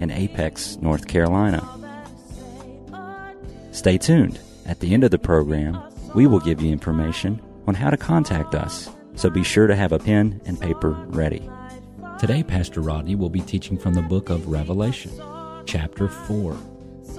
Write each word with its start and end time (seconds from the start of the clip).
in 0.00 0.10
Apex, 0.10 0.78
North 0.80 1.06
Carolina. 1.06 1.62
Stay 3.70 3.98
tuned. 3.98 4.40
At 4.66 4.80
the 4.80 4.92
end 4.92 5.04
of 5.04 5.10
the 5.10 5.18
program, 5.18 5.80
we 6.14 6.26
will 6.26 6.40
give 6.40 6.60
you 6.60 6.72
information 6.72 7.40
on 7.68 7.74
how 7.74 7.90
to 7.90 7.96
contact 7.96 8.54
us, 8.54 8.90
so 9.14 9.30
be 9.30 9.44
sure 9.44 9.66
to 9.66 9.76
have 9.76 9.92
a 9.92 9.98
pen 9.98 10.40
and 10.46 10.60
paper 10.60 10.90
ready. 11.08 11.48
Today, 12.18 12.42
Pastor 12.42 12.80
Rodney 12.80 13.14
will 13.14 13.30
be 13.30 13.40
teaching 13.40 13.78
from 13.78 13.94
the 13.94 14.02
book 14.02 14.30
of 14.30 14.48
Revelation, 14.48 15.12
chapter 15.66 16.08
4. 16.08 16.56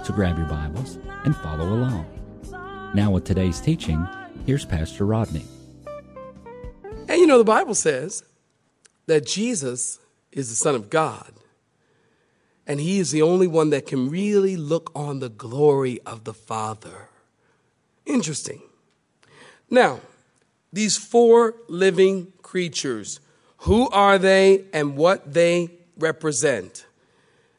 So 0.04 0.14
grab 0.14 0.38
your 0.38 0.48
Bibles 0.48 0.98
and 1.24 1.36
follow 1.38 1.70
along. 1.70 2.06
Now, 2.94 3.12
with 3.12 3.24
today's 3.24 3.62
teaching, 3.62 4.06
here's 4.46 4.66
Pastor 4.66 5.06
Rodney. 5.06 5.46
And 7.08 7.20
you 7.20 7.28
know, 7.28 7.38
the 7.38 7.44
Bible 7.44 7.76
says 7.76 8.24
that 9.06 9.26
Jesus 9.26 10.00
is 10.32 10.50
the 10.50 10.56
Son 10.56 10.76
of 10.76 10.90
God. 10.90 11.34
And 12.68 12.80
he 12.80 13.00
is 13.00 13.12
the 13.12 13.22
only 13.22 13.48
one 13.48 13.72
that 13.72 13.88
can 13.88 14.10
really 14.10 14.56
look 14.56 14.92
on 14.96 15.20
the 15.20 15.30
glory 15.30 16.00
of 16.06 16.24
the 16.24 16.34
Father. 16.34 17.10
Interesting. 18.06 18.62
Now, 19.70 20.00
these 20.72 20.98
four 20.98 21.56
living 21.68 22.32
creatures, 22.42 23.20
who 23.60 23.90
are 23.90 24.18
they 24.18 24.66
and 24.74 24.96
what 24.96 25.34
they 25.34 25.72
represent? 25.98 26.86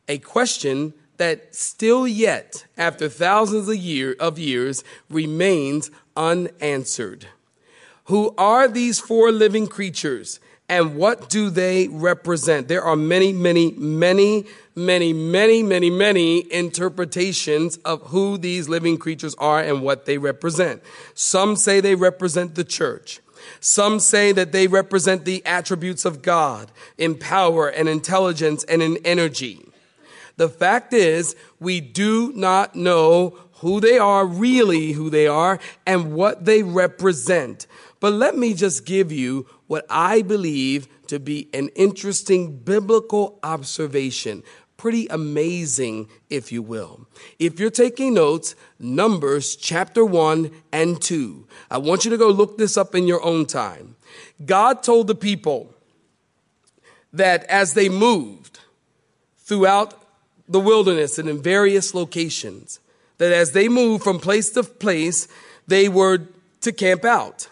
A 0.08 0.18
question 0.18 0.94
that 1.16 1.54
still 1.54 2.06
yet, 2.08 2.64
after 2.76 3.08
thousands 3.08 3.68
of, 3.68 3.76
year, 3.76 4.16
of 4.18 4.38
years, 4.38 4.82
remains 5.08 5.90
unanswered. 6.16 7.26
Who 8.04 8.34
are 8.36 8.66
these 8.66 8.98
four 8.98 9.30
living 9.30 9.68
creatures? 9.68 10.40
And 10.72 10.96
what 10.96 11.28
do 11.28 11.50
they 11.50 11.86
represent? 11.88 12.66
There 12.66 12.82
are 12.82 12.96
many, 12.96 13.30
many, 13.30 13.72
many, 13.72 14.46
many, 14.74 15.12
many, 15.12 15.62
many, 15.62 15.90
many 15.90 16.50
interpretations 16.50 17.76
of 17.84 18.00
who 18.04 18.38
these 18.38 18.70
living 18.70 18.96
creatures 18.96 19.34
are 19.34 19.60
and 19.60 19.82
what 19.82 20.06
they 20.06 20.16
represent. 20.16 20.82
Some 21.12 21.56
say 21.56 21.80
they 21.80 21.94
represent 21.94 22.54
the 22.54 22.64
church. 22.64 23.20
Some 23.60 24.00
say 24.00 24.32
that 24.32 24.52
they 24.52 24.66
represent 24.66 25.26
the 25.26 25.44
attributes 25.44 26.06
of 26.06 26.22
God 26.22 26.72
in 26.96 27.16
power 27.18 27.68
and 27.68 27.86
intelligence 27.86 28.64
and 28.64 28.82
in 28.82 28.96
energy. 29.04 29.60
The 30.38 30.48
fact 30.48 30.94
is, 30.94 31.36
we 31.60 31.82
do 31.82 32.32
not 32.32 32.74
know 32.74 33.36
who 33.56 33.78
they 33.78 33.98
are, 33.98 34.24
really 34.24 34.92
who 34.92 35.10
they 35.10 35.26
are, 35.26 35.58
and 35.86 36.14
what 36.14 36.46
they 36.46 36.62
represent. 36.62 37.66
But 38.00 38.14
let 38.14 38.36
me 38.36 38.54
just 38.54 38.86
give 38.86 39.12
you 39.12 39.46
what 39.72 39.86
I 39.88 40.20
believe 40.20 40.86
to 41.06 41.18
be 41.18 41.48
an 41.54 41.68
interesting 41.68 42.58
biblical 42.58 43.38
observation. 43.42 44.42
Pretty 44.76 45.06
amazing, 45.06 46.10
if 46.28 46.52
you 46.52 46.60
will. 46.60 47.06
If 47.38 47.58
you're 47.58 47.70
taking 47.70 48.12
notes, 48.12 48.54
Numbers 48.78 49.56
chapter 49.56 50.04
1 50.04 50.50
and 50.72 51.00
2. 51.00 51.46
I 51.70 51.78
want 51.78 52.04
you 52.04 52.10
to 52.10 52.18
go 52.18 52.28
look 52.28 52.58
this 52.58 52.76
up 52.76 52.94
in 52.94 53.06
your 53.06 53.24
own 53.24 53.46
time. 53.46 53.96
God 54.44 54.82
told 54.82 55.06
the 55.06 55.14
people 55.14 55.74
that 57.10 57.44
as 57.44 57.72
they 57.72 57.88
moved 57.88 58.58
throughout 59.38 59.94
the 60.46 60.60
wilderness 60.60 61.18
and 61.18 61.30
in 61.30 61.40
various 61.40 61.94
locations, 61.94 62.78
that 63.16 63.32
as 63.32 63.52
they 63.52 63.70
moved 63.70 64.04
from 64.04 64.18
place 64.18 64.50
to 64.50 64.64
place, 64.64 65.28
they 65.66 65.88
were 65.88 66.28
to 66.60 66.72
camp 66.72 67.06
out 67.06 67.48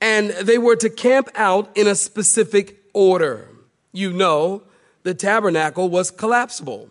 and 0.00 0.30
they 0.30 0.58
were 0.58 0.76
to 0.76 0.90
camp 0.90 1.28
out 1.34 1.70
in 1.76 1.86
a 1.86 1.94
specific 1.94 2.82
order. 2.92 3.48
You 3.92 4.12
know, 4.12 4.62
the 5.02 5.14
tabernacle 5.14 5.88
was 5.88 6.10
collapsible. 6.10 6.90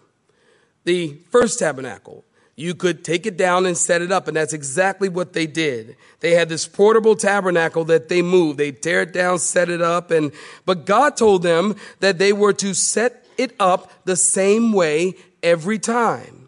The 0.85 1.17
first 1.29 1.59
tabernacle, 1.59 2.23
you 2.55 2.73
could 2.73 3.03
take 3.03 3.25
it 3.25 3.38
down 3.38 3.65
and 3.65 3.77
set 3.77 4.01
it 4.01 4.11
up, 4.11 4.27
and 4.27 4.38
that's 4.38 4.53
exactly 4.53 5.09
what 5.09 5.33
they 5.33 5.45
did. 5.45 5.97
They 6.21 6.31
had 6.31 6.47
this 6.47 6.67
portable 6.67 7.15
tabernacle 7.15 7.83
that 7.85 8.07
they 8.07 8.21
moved. 8.21 8.57
They 8.57 8.71
tear 8.71 9.01
it 9.01 9.13
down, 9.13 9.39
set 9.39 9.69
it 9.69 9.81
up, 9.81 10.11
and 10.11 10.31
but 10.65 10.85
God 10.85 11.17
told 11.17 11.44
them 11.44 11.75
that 11.99 12.17
they 12.17 12.33
were 12.33 12.53
to 12.53 12.73
set 12.73 13.25
it 13.38 13.53
up 13.59 13.91
the 14.05 14.15
same 14.15 14.71
way 14.71 15.15
every 15.44 15.79
time. 15.79 16.44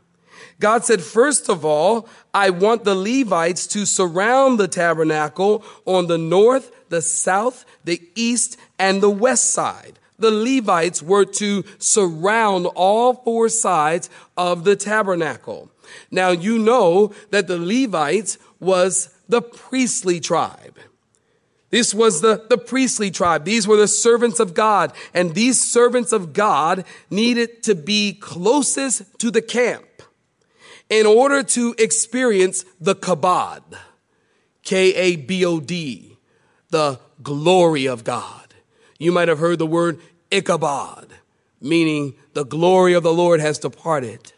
God 0.59 0.83
said, 0.83 1.01
first 1.01 1.49
of 1.49 1.63
all, 1.63 2.09
I 2.33 2.49
want 2.49 2.83
the 2.83 2.95
Levites 2.95 3.67
to 3.67 3.85
surround 3.85 4.59
the 4.59 4.67
tabernacle 4.67 5.63
on 5.85 6.07
the 6.07 6.17
north, 6.17 6.71
the 6.89 7.01
south, 7.01 7.63
the 7.83 8.01
east, 8.15 8.57
and 8.79 9.01
the 9.01 9.09
west 9.09 9.51
side. 9.51 9.99
The 10.17 10.31
Levites 10.31 11.03
were 11.03 11.25
to 11.25 11.63
surround 11.77 12.65
all 12.75 13.13
four 13.13 13.49
sides 13.49 14.09
of 14.35 14.63
the 14.63 14.75
tabernacle. 14.75 15.69
Now 16.09 16.31
you 16.31 16.57
know 16.57 17.13
that 17.29 17.47
the 17.47 17.59
Levites 17.59 18.39
was 18.59 19.15
the 19.29 19.43
priestly 19.43 20.19
tribe. 20.19 20.79
This 21.69 21.93
was 21.93 22.21
the, 22.21 22.45
the 22.49 22.57
priestly 22.57 23.11
tribe. 23.11 23.43
These 23.45 23.67
were 23.67 23.77
the 23.77 23.87
servants 23.87 24.39
of 24.39 24.53
God. 24.53 24.93
And 25.13 25.35
these 25.35 25.61
servants 25.61 26.11
of 26.11 26.33
God 26.33 26.85
needed 27.11 27.61
to 27.63 27.75
be 27.75 28.13
closest 28.13 29.19
to 29.19 29.29
the 29.29 29.41
camp 29.41 29.83
in 30.89 31.05
order 31.05 31.43
to 31.43 31.75
experience 31.77 32.63
the 32.79 32.95
kabod, 32.95 33.61
K 34.63 34.93
A 34.93 35.15
B 35.15 35.45
O 35.45 35.59
D, 35.59 36.17
the 36.69 36.99
glory 37.21 37.85
of 37.85 38.03
God. 38.03 38.53
You 38.99 39.11
might 39.11 39.27
have 39.27 39.39
heard 39.39 39.59
the 39.59 39.67
word 39.67 39.99
Ichabod, 40.31 41.13
meaning 41.61 42.15
the 42.33 42.45
glory 42.45 42.93
of 42.93 43.03
the 43.03 43.13
Lord 43.13 43.39
has 43.39 43.59
departed. 43.59 44.33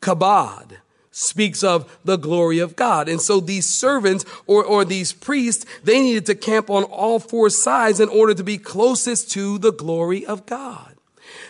Kabod 0.00 0.78
speaks 1.10 1.62
of 1.62 1.98
the 2.04 2.16
glory 2.16 2.58
of 2.58 2.74
God. 2.74 3.08
And 3.08 3.20
so 3.20 3.38
these 3.38 3.66
servants 3.66 4.24
or, 4.46 4.64
or 4.64 4.84
these 4.84 5.12
priests, 5.12 5.64
they 5.84 6.00
needed 6.00 6.26
to 6.26 6.34
camp 6.34 6.68
on 6.68 6.82
all 6.84 7.20
four 7.20 7.50
sides 7.50 8.00
in 8.00 8.08
order 8.08 8.34
to 8.34 8.42
be 8.42 8.58
closest 8.58 9.30
to 9.32 9.58
the 9.58 9.72
glory 9.72 10.26
of 10.26 10.44
God. 10.44 10.96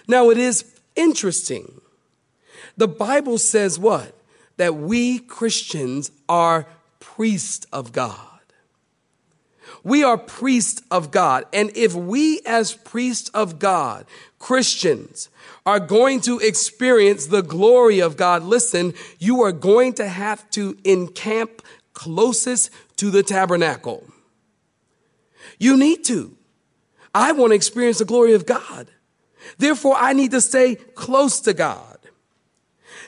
Now 0.07 0.29
it 0.29 0.37
is 0.37 0.65
interesting 0.95 1.74
the 2.77 2.89
Bible 2.89 3.39
says 3.39 3.79
what? 3.79 4.15
That 4.57 4.77
we 4.77 5.19
Christians 5.19 6.11
are 6.29 6.67
priests 7.01 7.67
of 7.73 7.93
God. 7.93 8.19
We 9.83 10.03
are 10.03 10.17
priests 10.17 10.83
of 10.91 11.11
God. 11.11 11.45
And 11.53 11.71
if 11.77 11.95
we, 11.95 12.41
as 12.47 12.73
priests 12.73 13.29
of 13.31 13.59
God, 13.59 14.07
Christians, 14.39 15.29
are 15.67 15.79
going 15.79 16.21
to 16.23 16.39
experience 16.39 17.27
the 17.27 17.43
glory 17.43 18.01
of 18.01 18.17
God, 18.17 18.43
listen, 18.43 18.95
you 19.19 19.43
are 19.43 19.53
going 19.53 19.93
to 19.95 20.09
have 20.09 20.49
to 20.51 20.77
encamp 20.85 21.63
closest 21.93 22.71
to 22.97 23.11
the 23.11 23.23
tabernacle. 23.23 24.05
You 25.59 25.77
need 25.77 26.05
to. 26.07 26.35
I 27.15 27.33
want 27.33 27.51
to 27.51 27.55
experience 27.55 27.99
the 27.99 28.05
glory 28.05 28.33
of 28.33 28.47
God. 28.47 28.91
Therefore, 29.59 29.97
I 29.97 30.15
need 30.15 30.31
to 30.33 30.41
stay 30.41 30.75
close 30.75 31.41
to 31.43 31.53
God. 31.53 31.94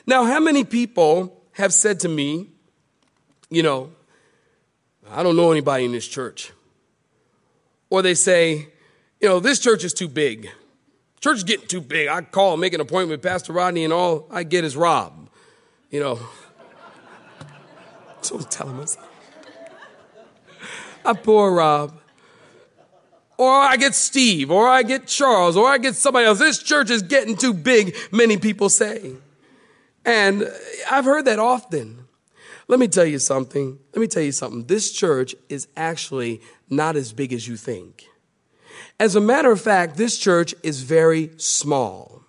Now, 0.07 0.23
how 0.23 0.39
many 0.39 0.63
people 0.63 1.43
have 1.51 1.73
said 1.73 1.99
to 1.99 2.07
me, 2.07 2.47
you 3.49 3.61
know, 3.61 3.91
I 5.11 5.21
don't 5.21 5.35
know 5.35 5.51
anybody 5.51 5.83
in 5.83 5.91
this 5.91 6.07
church? 6.07 6.53
Or 7.89 8.01
they 8.01 8.13
say, 8.13 8.69
you 9.19 9.27
know, 9.27 9.41
this 9.41 9.59
church 9.59 9.83
is 9.83 9.93
too 9.93 10.07
big. 10.07 10.49
Church 11.19 11.37
is 11.37 11.43
getting 11.43 11.67
too 11.67 11.81
big. 11.81 12.07
I 12.07 12.21
call, 12.21 12.55
make 12.55 12.73
an 12.73 12.79
appointment 12.79 13.19
with 13.19 13.21
Pastor 13.21 13.51
Rodney, 13.51 13.83
and 13.83 13.91
all 13.91 14.27
I 14.31 14.43
get 14.43 14.63
is 14.63 14.77
Rob. 14.77 15.29
You 15.91 15.99
know. 15.99 16.19
So 18.21 18.39
tell 18.39 18.67
him 18.67 18.83
I 21.05 21.13
poor 21.13 21.53
Rob. 21.53 21.97
Or 23.37 23.53
I 23.53 23.77
get 23.77 23.93
Steve, 23.95 24.51
or 24.51 24.67
I 24.67 24.83
get 24.83 25.07
Charles, 25.07 25.55
or 25.55 25.69
I 25.69 25.77
get 25.77 25.95
somebody 25.95 26.25
else. 26.25 26.39
This 26.39 26.61
church 26.61 26.89
is 26.89 27.03
getting 27.03 27.37
too 27.37 27.53
big, 27.53 27.95
many 28.11 28.35
people 28.35 28.67
say. 28.67 29.13
And 30.07 30.49
I've 30.89 31.03
heard 31.03 31.25
that 31.25 31.37
often. 31.37 32.05
Let 32.69 32.79
me 32.79 32.87
tell 32.87 33.05
you 33.05 33.19
something. 33.19 33.77
Let 33.93 33.99
me 33.99 34.07
tell 34.07 34.23
you 34.23 34.31
something. 34.31 34.65
This 34.65 34.91
church 34.93 35.35
is 35.49 35.67
actually 35.75 36.41
not 36.69 36.95
as 36.95 37.11
big 37.11 37.33
as 37.33 37.45
you 37.45 37.57
think. 37.57 38.05
As 39.01 39.17
a 39.17 39.21
matter 39.21 39.51
of 39.51 39.59
fact, 39.59 39.97
this 39.97 40.17
church 40.17 40.55
is 40.63 40.81
very 40.81 41.31
small. 41.35 42.23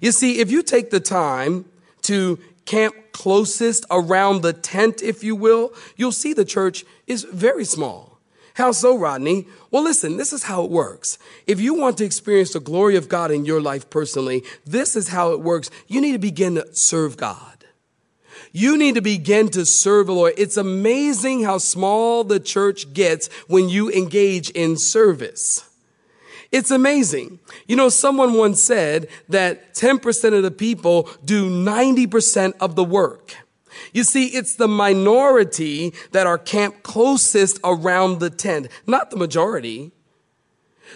You 0.00 0.10
see, 0.10 0.40
if 0.40 0.50
you 0.50 0.60
take 0.60 0.90
the 0.90 0.98
time 0.98 1.66
to 2.02 2.40
camp 2.64 2.96
closest 3.12 3.86
around 3.92 4.42
the 4.42 4.52
tent, 4.52 5.00
if 5.00 5.22
you 5.22 5.36
will, 5.36 5.72
you'll 5.96 6.10
see 6.10 6.32
the 6.32 6.44
church 6.44 6.84
is 7.06 7.22
very 7.22 7.64
small. 7.64 8.13
How 8.54 8.70
so, 8.70 8.96
Rodney? 8.96 9.46
Well, 9.70 9.82
listen, 9.82 10.16
this 10.16 10.32
is 10.32 10.44
how 10.44 10.64
it 10.64 10.70
works. 10.70 11.18
If 11.46 11.60
you 11.60 11.74
want 11.74 11.98
to 11.98 12.04
experience 12.04 12.52
the 12.52 12.60
glory 12.60 12.94
of 12.96 13.08
God 13.08 13.32
in 13.32 13.44
your 13.44 13.60
life 13.60 13.90
personally, 13.90 14.44
this 14.64 14.94
is 14.94 15.08
how 15.08 15.32
it 15.32 15.40
works. 15.40 15.70
You 15.88 16.00
need 16.00 16.12
to 16.12 16.18
begin 16.18 16.54
to 16.54 16.74
serve 16.74 17.16
God. 17.16 17.54
You 18.52 18.78
need 18.78 18.94
to 18.94 19.02
begin 19.02 19.48
to 19.50 19.66
serve 19.66 20.06
the 20.06 20.12
Lord. 20.12 20.34
It's 20.36 20.56
amazing 20.56 21.42
how 21.42 21.58
small 21.58 22.22
the 22.22 22.38
church 22.38 22.94
gets 22.94 23.26
when 23.48 23.68
you 23.68 23.90
engage 23.90 24.50
in 24.50 24.76
service. 24.76 25.68
It's 26.52 26.70
amazing. 26.70 27.40
You 27.66 27.74
know, 27.74 27.88
someone 27.88 28.34
once 28.34 28.62
said 28.62 29.08
that 29.28 29.74
10% 29.74 30.36
of 30.36 30.44
the 30.44 30.52
people 30.52 31.08
do 31.24 31.50
90% 31.50 32.52
of 32.60 32.76
the 32.76 32.84
work. 32.84 33.34
You 33.92 34.04
see, 34.04 34.26
it's 34.26 34.56
the 34.56 34.68
minority 34.68 35.94
that 36.12 36.26
are 36.26 36.38
camped 36.38 36.82
closest 36.82 37.58
around 37.64 38.20
the 38.20 38.30
tent, 38.30 38.68
not 38.86 39.10
the 39.10 39.16
majority. 39.16 39.92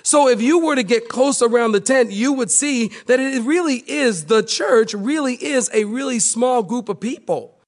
So 0.02 0.28
if 0.28 0.40
you 0.40 0.64
were 0.64 0.76
to 0.76 0.82
get 0.82 1.08
close 1.08 1.42
around 1.42 1.72
the 1.72 1.80
tent, 1.80 2.12
you 2.12 2.32
would 2.32 2.50
see 2.50 2.88
that 3.06 3.20
it 3.20 3.42
really 3.42 3.82
is 3.86 4.26
the 4.26 4.42
church 4.42 4.94
really 4.94 5.34
is 5.34 5.70
a 5.72 5.84
really 5.84 6.18
small 6.18 6.62
group 6.62 6.88
of 6.88 7.00
people. 7.00 7.58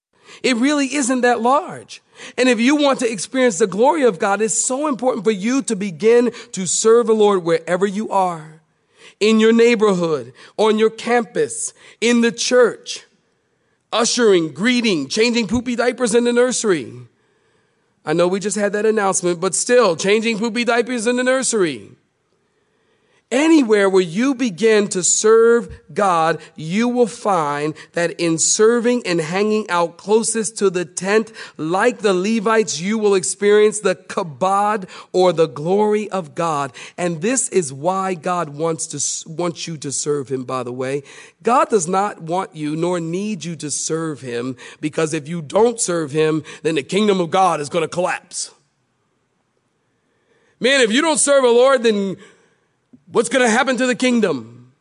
It 0.42 0.56
really 0.56 0.94
isn't 0.94 1.22
that 1.22 1.40
large. 1.40 2.02
And 2.36 2.48
if 2.48 2.60
you 2.60 2.76
want 2.76 3.00
to 3.00 3.10
experience 3.10 3.58
the 3.58 3.66
glory 3.66 4.04
of 4.04 4.18
God, 4.18 4.40
it's 4.40 4.54
so 4.54 4.86
important 4.86 5.24
for 5.24 5.30
you 5.30 5.62
to 5.62 5.74
begin 5.74 6.32
to 6.52 6.66
serve 6.66 7.06
the 7.06 7.14
Lord 7.14 7.42
wherever 7.42 7.86
you 7.86 8.10
are. 8.10 8.60
In 9.18 9.40
your 9.40 9.52
neighborhood, 9.52 10.32
on 10.56 10.78
your 10.78 10.90
campus, 10.90 11.74
in 12.00 12.20
the 12.20 12.32
church, 12.32 13.06
ushering, 13.92 14.52
greeting, 14.52 15.08
changing 15.08 15.46
poopy 15.46 15.76
diapers 15.76 16.14
in 16.14 16.24
the 16.24 16.32
nursery. 16.32 16.92
I 18.04 18.12
know 18.12 18.28
we 18.28 18.40
just 18.40 18.56
had 18.56 18.72
that 18.72 18.86
announcement, 18.86 19.40
but 19.40 19.54
still, 19.54 19.96
changing 19.96 20.38
poopy 20.38 20.64
diapers 20.64 21.06
in 21.06 21.16
the 21.16 21.24
nursery. 21.24 21.90
Anywhere 23.30 23.88
where 23.88 24.02
you 24.02 24.34
begin 24.34 24.88
to 24.88 25.04
serve 25.04 25.68
God, 25.94 26.40
you 26.56 26.88
will 26.88 27.06
find 27.06 27.74
that 27.92 28.18
in 28.18 28.38
serving 28.38 29.06
and 29.06 29.20
hanging 29.20 29.70
out 29.70 29.96
closest 29.96 30.58
to 30.58 30.68
the 30.68 30.84
tent, 30.84 31.32
like 31.56 31.98
the 31.98 32.12
Levites, 32.12 32.80
you 32.80 32.98
will 32.98 33.14
experience 33.14 33.78
the 33.78 33.94
kabod 33.94 34.88
or 35.12 35.32
the 35.32 35.46
glory 35.46 36.10
of 36.10 36.34
God. 36.34 36.72
And 36.98 37.22
this 37.22 37.48
is 37.50 37.72
why 37.72 38.14
God 38.14 38.48
wants 38.48 38.88
to, 38.88 39.30
wants 39.30 39.68
you 39.68 39.76
to 39.76 39.92
serve 39.92 40.28
Him, 40.28 40.42
by 40.42 40.64
the 40.64 40.72
way. 40.72 41.04
God 41.40 41.68
does 41.68 41.86
not 41.86 42.20
want 42.20 42.56
you 42.56 42.74
nor 42.74 42.98
need 42.98 43.44
you 43.44 43.54
to 43.56 43.70
serve 43.70 44.22
Him 44.22 44.56
because 44.80 45.14
if 45.14 45.28
you 45.28 45.40
don't 45.40 45.80
serve 45.80 46.10
Him, 46.10 46.42
then 46.64 46.74
the 46.74 46.82
kingdom 46.82 47.20
of 47.20 47.30
God 47.30 47.60
is 47.60 47.68
going 47.68 47.84
to 47.84 47.88
collapse. 47.88 48.52
Man, 50.58 50.80
if 50.80 50.90
you 50.90 51.00
don't 51.00 51.18
serve 51.18 51.44
the 51.44 51.48
Lord, 51.48 51.84
then 51.84 52.16
What's 53.12 53.28
going 53.28 53.44
to 53.44 53.50
happen 53.50 53.76
to 53.76 53.86
the 53.86 53.94
kingdom? 53.94 54.72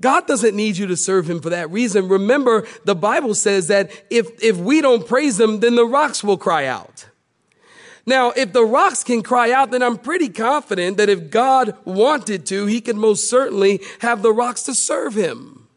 God 0.00 0.26
doesn't 0.26 0.56
need 0.56 0.78
you 0.78 0.86
to 0.86 0.96
serve 0.96 1.28
him 1.28 1.40
for 1.40 1.50
that 1.50 1.70
reason. 1.70 2.08
Remember, 2.08 2.66
the 2.84 2.94
Bible 2.94 3.34
says 3.34 3.68
that 3.68 3.90
if, 4.08 4.42
if 4.42 4.56
we 4.56 4.80
don't 4.80 5.06
praise 5.06 5.38
him, 5.38 5.60
then 5.60 5.74
the 5.74 5.84
rocks 5.84 6.24
will 6.24 6.38
cry 6.38 6.66
out. 6.66 7.06
Now, 8.06 8.30
if 8.30 8.52
the 8.52 8.64
rocks 8.64 9.04
can 9.04 9.22
cry 9.22 9.52
out, 9.52 9.70
then 9.70 9.82
I'm 9.82 9.98
pretty 9.98 10.30
confident 10.30 10.96
that 10.96 11.10
if 11.10 11.30
God 11.30 11.76
wanted 11.84 12.46
to, 12.46 12.66
he 12.66 12.80
could 12.80 12.96
most 12.96 13.28
certainly 13.28 13.82
have 14.00 14.22
the 14.22 14.32
rocks 14.32 14.62
to 14.62 14.74
serve 14.74 15.14
him. 15.14 15.68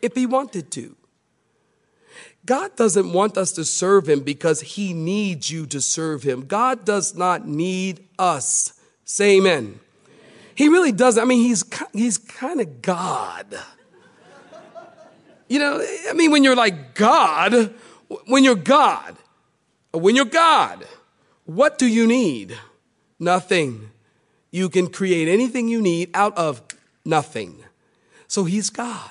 If 0.00 0.14
he 0.14 0.24
wanted 0.24 0.70
to. 0.72 0.96
God 2.46 2.74
doesn't 2.74 3.12
want 3.12 3.36
us 3.36 3.52
to 3.52 3.66
serve 3.66 4.08
him 4.08 4.20
because 4.20 4.62
he 4.62 4.94
needs 4.94 5.50
you 5.50 5.66
to 5.66 5.80
serve 5.82 6.22
him. 6.22 6.46
God 6.46 6.86
does 6.86 7.14
not 7.14 7.46
need 7.46 8.08
us. 8.18 8.79
Say 9.12 9.38
amen. 9.38 9.80
He 10.54 10.68
really 10.68 10.92
does. 10.92 11.18
I 11.18 11.24
mean, 11.24 11.42
he's, 11.42 11.64
he's 11.92 12.16
kind 12.16 12.60
of 12.60 12.80
God. 12.80 13.58
You 15.48 15.58
know, 15.58 15.84
I 16.08 16.12
mean, 16.12 16.30
when 16.30 16.44
you're 16.44 16.54
like 16.54 16.94
God, 16.94 17.74
when 18.28 18.44
you're 18.44 18.54
God, 18.54 19.16
when 19.90 20.14
you're 20.14 20.26
God, 20.26 20.86
what 21.44 21.76
do 21.76 21.88
you 21.88 22.06
need? 22.06 22.56
Nothing. 23.18 23.90
You 24.52 24.68
can 24.68 24.86
create 24.86 25.26
anything 25.26 25.66
you 25.66 25.82
need 25.82 26.10
out 26.14 26.38
of 26.38 26.62
nothing. 27.04 27.64
So 28.28 28.44
he's 28.44 28.70
God. 28.70 29.10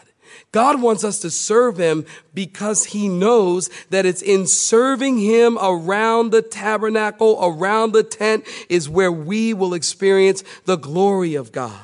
God 0.51 0.81
wants 0.81 1.03
us 1.03 1.19
to 1.19 1.29
serve 1.29 1.77
him 1.77 2.05
because 2.33 2.85
he 2.85 3.07
knows 3.07 3.69
that 3.89 4.05
it's 4.05 4.21
in 4.21 4.47
serving 4.47 5.19
him 5.19 5.57
around 5.61 6.31
the 6.31 6.41
tabernacle, 6.41 7.37
around 7.41 7.91
the 7.91 8.03
tent 8.03 8.45
is 8.67 8.89
where 8.89 9.11
we 9.11 9.53
will 9.53 9.73
experience 9.73 10.43
the 10.65 10.77
glory 10.77 11.35
of 11.35 11.51
God. 11.51 11.79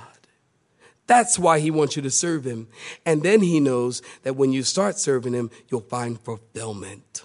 That's 1.08 1.38
why 1.38 1.60
he 1.60 1.70
wants 1.70 1.96
you 1.96 2.02
to 2.02 2.10
serve 2.10 2.46
him. 2.46 2.68
And 3.06 3.22
then 3.22 3.42
he 3.42 3.60
knows 3.60 4.02
that 4.24 4.36
when 4.36 4.52
you 4.52 4.64
start 4.64 4.98
serving 4.98 5.34
him, 5.34 5.52
you'll 5.70 5.82
find 5.82 6.20
fulfillment 6.20 7.24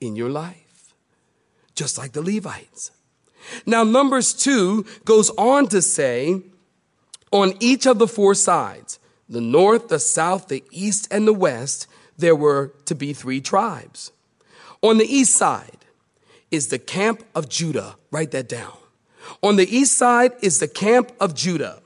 in 0.00 0.14
your 0.14 0.30
life, 0.30 0.94
just 1.74 1.98
like 1.98 2.12
the 2.12 2.22
Levites. 2.22 2.92
Now, 3.66 3.82
Numbers 3.82 4.32
2 4.32 4.84
goes 5.04 5.30
on 5.30 5.66
to 5.68 5.82
say, 5.82 6.42
on 7.32 7.54
each 7.58 7.86
of 7.86 7.98
the 7.98 8.06
four 8.06 8.34
sides, 8.34 9.00
the 9.32 9.40
north, 9.40 9.88
the 9.88 9.98
south, 9.98 10.46
the 10.48 10.62
east, 10.70 11.08
and 11.10 11.26
the 11.26 11.32
west, 11.32 11.86
there 12.18 12.36
were 12.36 12.74
to 12.84 12.94
be 12.94 13.14
three 13.14 13.40
tribes. 13.40 14.12
On 14.82 14.98
the 14.98 15.06
east 15.06 15.34
side 15.34 15.78
is 16.50 16.68
the 16.68 16.78
camp 16.78 17.24
of 17.34 17.48
Judah. 17.48 17.96
Write 18.10 18.32
that 18.32 18.46
down. 18.48 18.76
On 19.42 19.56
the 19.56 19.74
east 19.74 19.96
side 19.96 20.32
is 20.42 20.58
the 20.58 20.68
camp 20.68 21.12
of 21.18 21.34
Judah. 21.34 21.80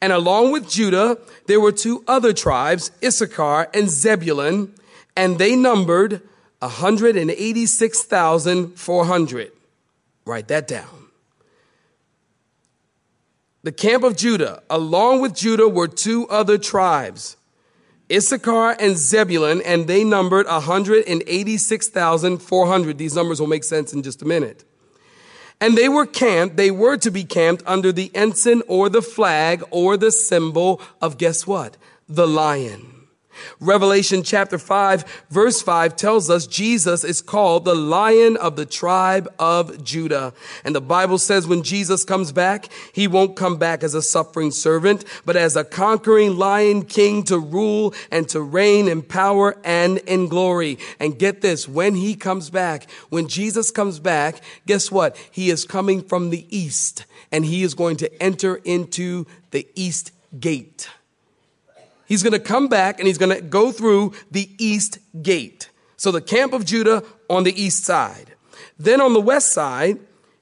And 0.00 0.12
along 0.12 0.52
with 0.52 0.70
Judah, 0.70 1.18
there 1.46 1.58
were 1.60 1.72
two 1.72 2.04
other 2.06 2.32
tribes, 2.32 2.92
Issachar 3.02 3.68
and 3.74 3.90
Zebulun, 3.90 4.72
and 5.16 5.38
they 5.38 5.56
numbered 5.56 6.22
186,400. 6.60 9.52
Write 10.24 10.46
that 10.48 10.68
down 10.68 10.97
the 13.68 13.72
camp 13.72 14.02
of 14.02 14.16
Judah, 14.16 14.62
along 14.70 15.20
with 15.20 15.34
Judah 15.34 15.68
were 15.68 15.88
two 15.88 16.26
other 16.28 16.56
tribes, 16.56 17.36
Issachar 18.10 18.74
and 18.80 18.96
Zebulun, 18.96 19.60
and 19.60 19.86
they 19.86 20.04
numbered 20.04 20.46
186,400. 20.46 22.96
These 22.96 23.14
numbers 23.14 23.40
will 23.40 23.46
make 23.46 23.64
sense 23.64 23.92
in 23.92 24.02
just 24.02 24.22
a 24.22 24.24
minute. 24.24 24.64
And 25.60 25.76
they 25.76 25.90
were 25.90 26.06
camped, 26.06 26.56
they 26.56 26.70
were 26.70 26.96
to 26.96 27.10
be 27.10 27.24
camped 27.24 27.62
under 27.66 27.92
the 27.92 28.10
ensign 28.14 28.62
or 28.68 28.88
the 28.88 29.02
flag 29.02 29.62
or 29.70 29.98
the 29.98 30.12
symbol 30.12 30.80
of 31.02 31.18
guess 31.18 31.46
what? 31.46 31.76
The 32.08 32.26
lion. 32.26 32.97
Revelation 33.60 34.22
chapter 34.22 34.58
5 34.58 35.24
verse 35.30 35.62
5 35.62 35.96
tells 35.96 36.30
us 36.30 36.46
Jesus 36.46 37.04
is 37.04 37.20
called 37.20 37.64
the 37.64 37.74
lion 37.74 38.36
of 38.36 38.56
the 38.56 38.66
tribe 38.66 39.28
of 39.38 39.82
Judah. 39.84 40.32
And 40.64 40.74
the 40.74 40.80
Bible 40.80 41.18
says 41.18 41.46
when 41.46 41.62
Jesus 41.62 42.04
comes 42.04 42.32
back, 42.32 42.68
he 42.92 43.06
won't 43.06 43.36
come 43.36 43.56
back 43.56 43.82
as 43.82 43.94
a 43.94 44.02
suffering 44.02 44.50
servant, 44.50 45.04
but 45.24 45.36
as 45.36 45.56
a 45.56 45.64
conquering 45.64 46.36
lion 46.36 46.84
king 46.84 47.22
to 47.24 47.38
rule 47.38 47.94
and 48.10 48.28
to 48.28 48.40
reign 48.40 48.88
in 48.88 49.02
power 49.02 49.56
and 49.64 49.98
in 49.98 50.28
glory. 50.28 50.78
And 51.00 51.18
get 51.18 51.40
this, 51.40 51.68
when 51.68 51.94
he 51.94 52.14
comes 52.14 52.50
back, 52.50 52.90
when 53.08 53.28
Jesus 53.28 53.70
comes 53.70 53.98
back, 53.98 54.40
guess 54.66 54.90
what? 54.90 55.16
He 55.30 55.50
is 55.50 55.64
coming 55.64 56.02
from 56.02 56.30
the 56.30 56.46
east 56.56 57.04
and 57.30 57.44
he 57.44 57.62
is 57.62 57.74
going 57.74 57.96
to 57.98 58.22
enter 58.22 58.56
into 58.56 59.26
the 59.50 59.66
east 59.74 60.12
gate. 60.38 60.88
He's 62.08 62.22
going 62.22 62.32
to 62.32 62.40
come 62.40 62.68
back 62.68 62.98
and 62.98 63.06
he's 63.06 63.18
going 63.18 63.36
to 63.36 63.42
go 63.42 63.70
through 63.70 64.14
the 64.30 64.48
east 64.58 64.98
gate. 65.22 65.68
So 65.98 66.10
the 66.10 66.22
camp 66.22 66.54
of 66.54 66.64
Judah 66.64 67.04
on 67.28 67.44
the 67.44 67.62
east 67.62 67.84
side. 67.84 68.32
Then 68.78 69.02
on 69.02 69.12
the 69.12 69.20
west 69.20 69.52
side 69.52 69.98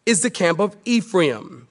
is 0.07 0.23
the 0.23 0.31
camp 0.31 0.61
of 0.61 0.77
Ephraim. 0.85 1.67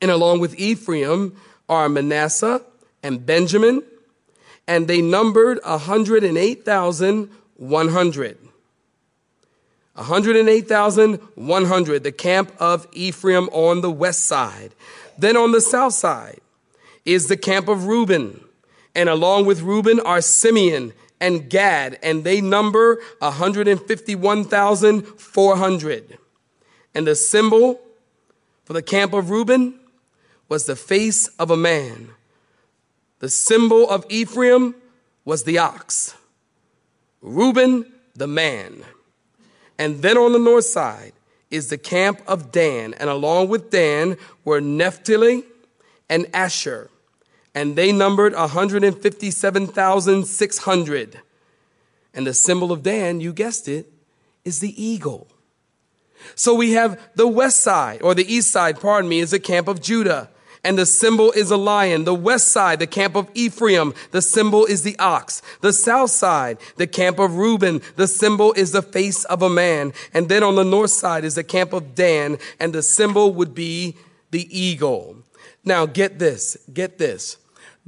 And 0.00 0.10
along 0.10 0.40
with 0.40 0.58
Ephraim 0.58 1.36
are 1.68 1.90
Manasseh 1.90 2.62
and 3.02 3.26
Benjamin, 3.26 3.82
and 4.66 4.88
they 4.88 5.02
numbered 5.02 5.60
108,100. 5.62 8.38
108,100, 9.94 12.04
the 12.04 12.12
camp 12.12 12.52
of 12.58 12.86
Ephraim 12.92 13.50
on 13.50 13.82
the 13.82 13.90
west 13.90 14.24
side. 14.24 14.72
Then 15.18 15.36
on 15.36 15.52
the 15.52 15.60
south 15.60 15.92
side 15.92 16.40
is 17.04 17.26
the 17.26 17.36
camp 17.36 17.68
of 17.68 17.84
Reuben 17.86 18.47
and 18.94 19.08
along 19.08 19.46
with 19.46 19.62
Reuben 19.62 19.98
are 20.00 20.20
Simeon 20.20 20.92
and 21.20 21.50
Gad, 21.50 21.98
and 22.02 22.24
they 22.24 22.40
number 22.40 23.00
151,400. 23.18 26.18
And 26.94 27.06
the 27.06 27.14
symbol 27.14 27.80
for 28.64 28.72
the 28.72 28.82
camp 28.82 29.12
of 29.12 29.30
Reuben 29.30 29.78
was 30.48 30.66
the 30.66 30.76
face 30.76 31.28
of 31.38 31.50
a 31.50 31.56
man. 31.56 32.10
The 33.18 33.28
symbol 33.28 33.88
of 33.88 34.06
Ephraim 34.08 34.74
was 35.24 35.44
the 35.44 35.58
ox, 35.58 36.16
Reuben, 37.20 37.92
the 38.14 38.28
man. 38.28 38.84
And 39.78 40.02
then 40.02 40.16
on 40.16 40.32
the 40.32 40.38
north 40.38 40.64
side 40.64 41.12
is 41.50 41.68
the 41.68 41.78
camp 41.78 42.22
of 42.26 42.52
Dan, 42.52 42.94
and 42.94 43.10
along 43.10 43.48
with 43.48 43.70
Dan 43.70 44.16
were 44.44 44.60
Naphtali 44.60 45.44
and 46.08 46.26
Asher, 46.32 46.90
and 47.58 47.74
they 47.74 47.90
numbered 47.90 48.34
157,600. 48.34 51.20
And 52.14 52.24
the 52.24 52.32
symbol 52.32 52.70
of 52.70 52.84
Dan, 52.84 53.20
you 53.20 53.32
guessed 53.32 53.66
it, 53.66 53.92
is 54.44 54.60
the 54.60 54.80
eagle. 54.80 55.26
So 56.36 56.54
we 56.54 56.70
have 56.72 57.00
the 57.16 57.26
west 57.26 57.60
side, 57.60 58.00
or 58.02 58.14
the 58.14 58.32
east 58.32 58.52
side, 58.52 58.80
pardon 58.80 59.08
me, 59.08 59.18
is 59.18 59.32
the 59.32 59.40
camp 59.40 59.66
of 59.66 59.82
Judah. 59.82 60.30
And 60.62 60.78
the 60.78 60.86
symbol 60.86 61.32
is 61.32 61.50
a 61.50 61.56
lion. 61.56 62.04
The 62.04 62.14
west 62.14 62.52
side, 62.52 62.78
the 62.78 62.86
camp 62.86 63.16
of 63.16 63.28
Ephraim, 63.34 63.92
the 64.12 64.22
symbol 64.22 64.64
is 64.64 64.84
the 64.84 64.96
ox. 65.00 65.42
The 65.60 65.72
south 65.72 66.10
side, 66.10 66.58
the 66.76 66.86
camp 66.86 67.18
of 67.18 67.34
Reuben, 67.34 67.82
the 67.96 68.06
symbol 68.06 68.52
is 68.52 68.70
the 68.70 68.82
face 68.82 69.24
of 69.24 69.42
a 69.42 69.50
man. 69.50 69.92
And 70.14 70.28
then 70.28 70.44
on 70.44 70.54
the 70.54 70.64
north 70.64 70.90
side 70.90 71.24
is 71.24 71.34
the 71.34 71.42
camp 71.42 71.72
of 71.72 71.96
Dan, 71.96 72.38
and 72.60 72.72
the 72.72 72.84
symbol 72.84 73.34
would 73.34 73.52
be 73.52 73.96
the 74.30 74.46
eagle. 74.56 75.16
Now 75.64 75.86
get 75.86 76.20
this, 76.20 76.56
get 76.72 76.98
this. 76.98 77.36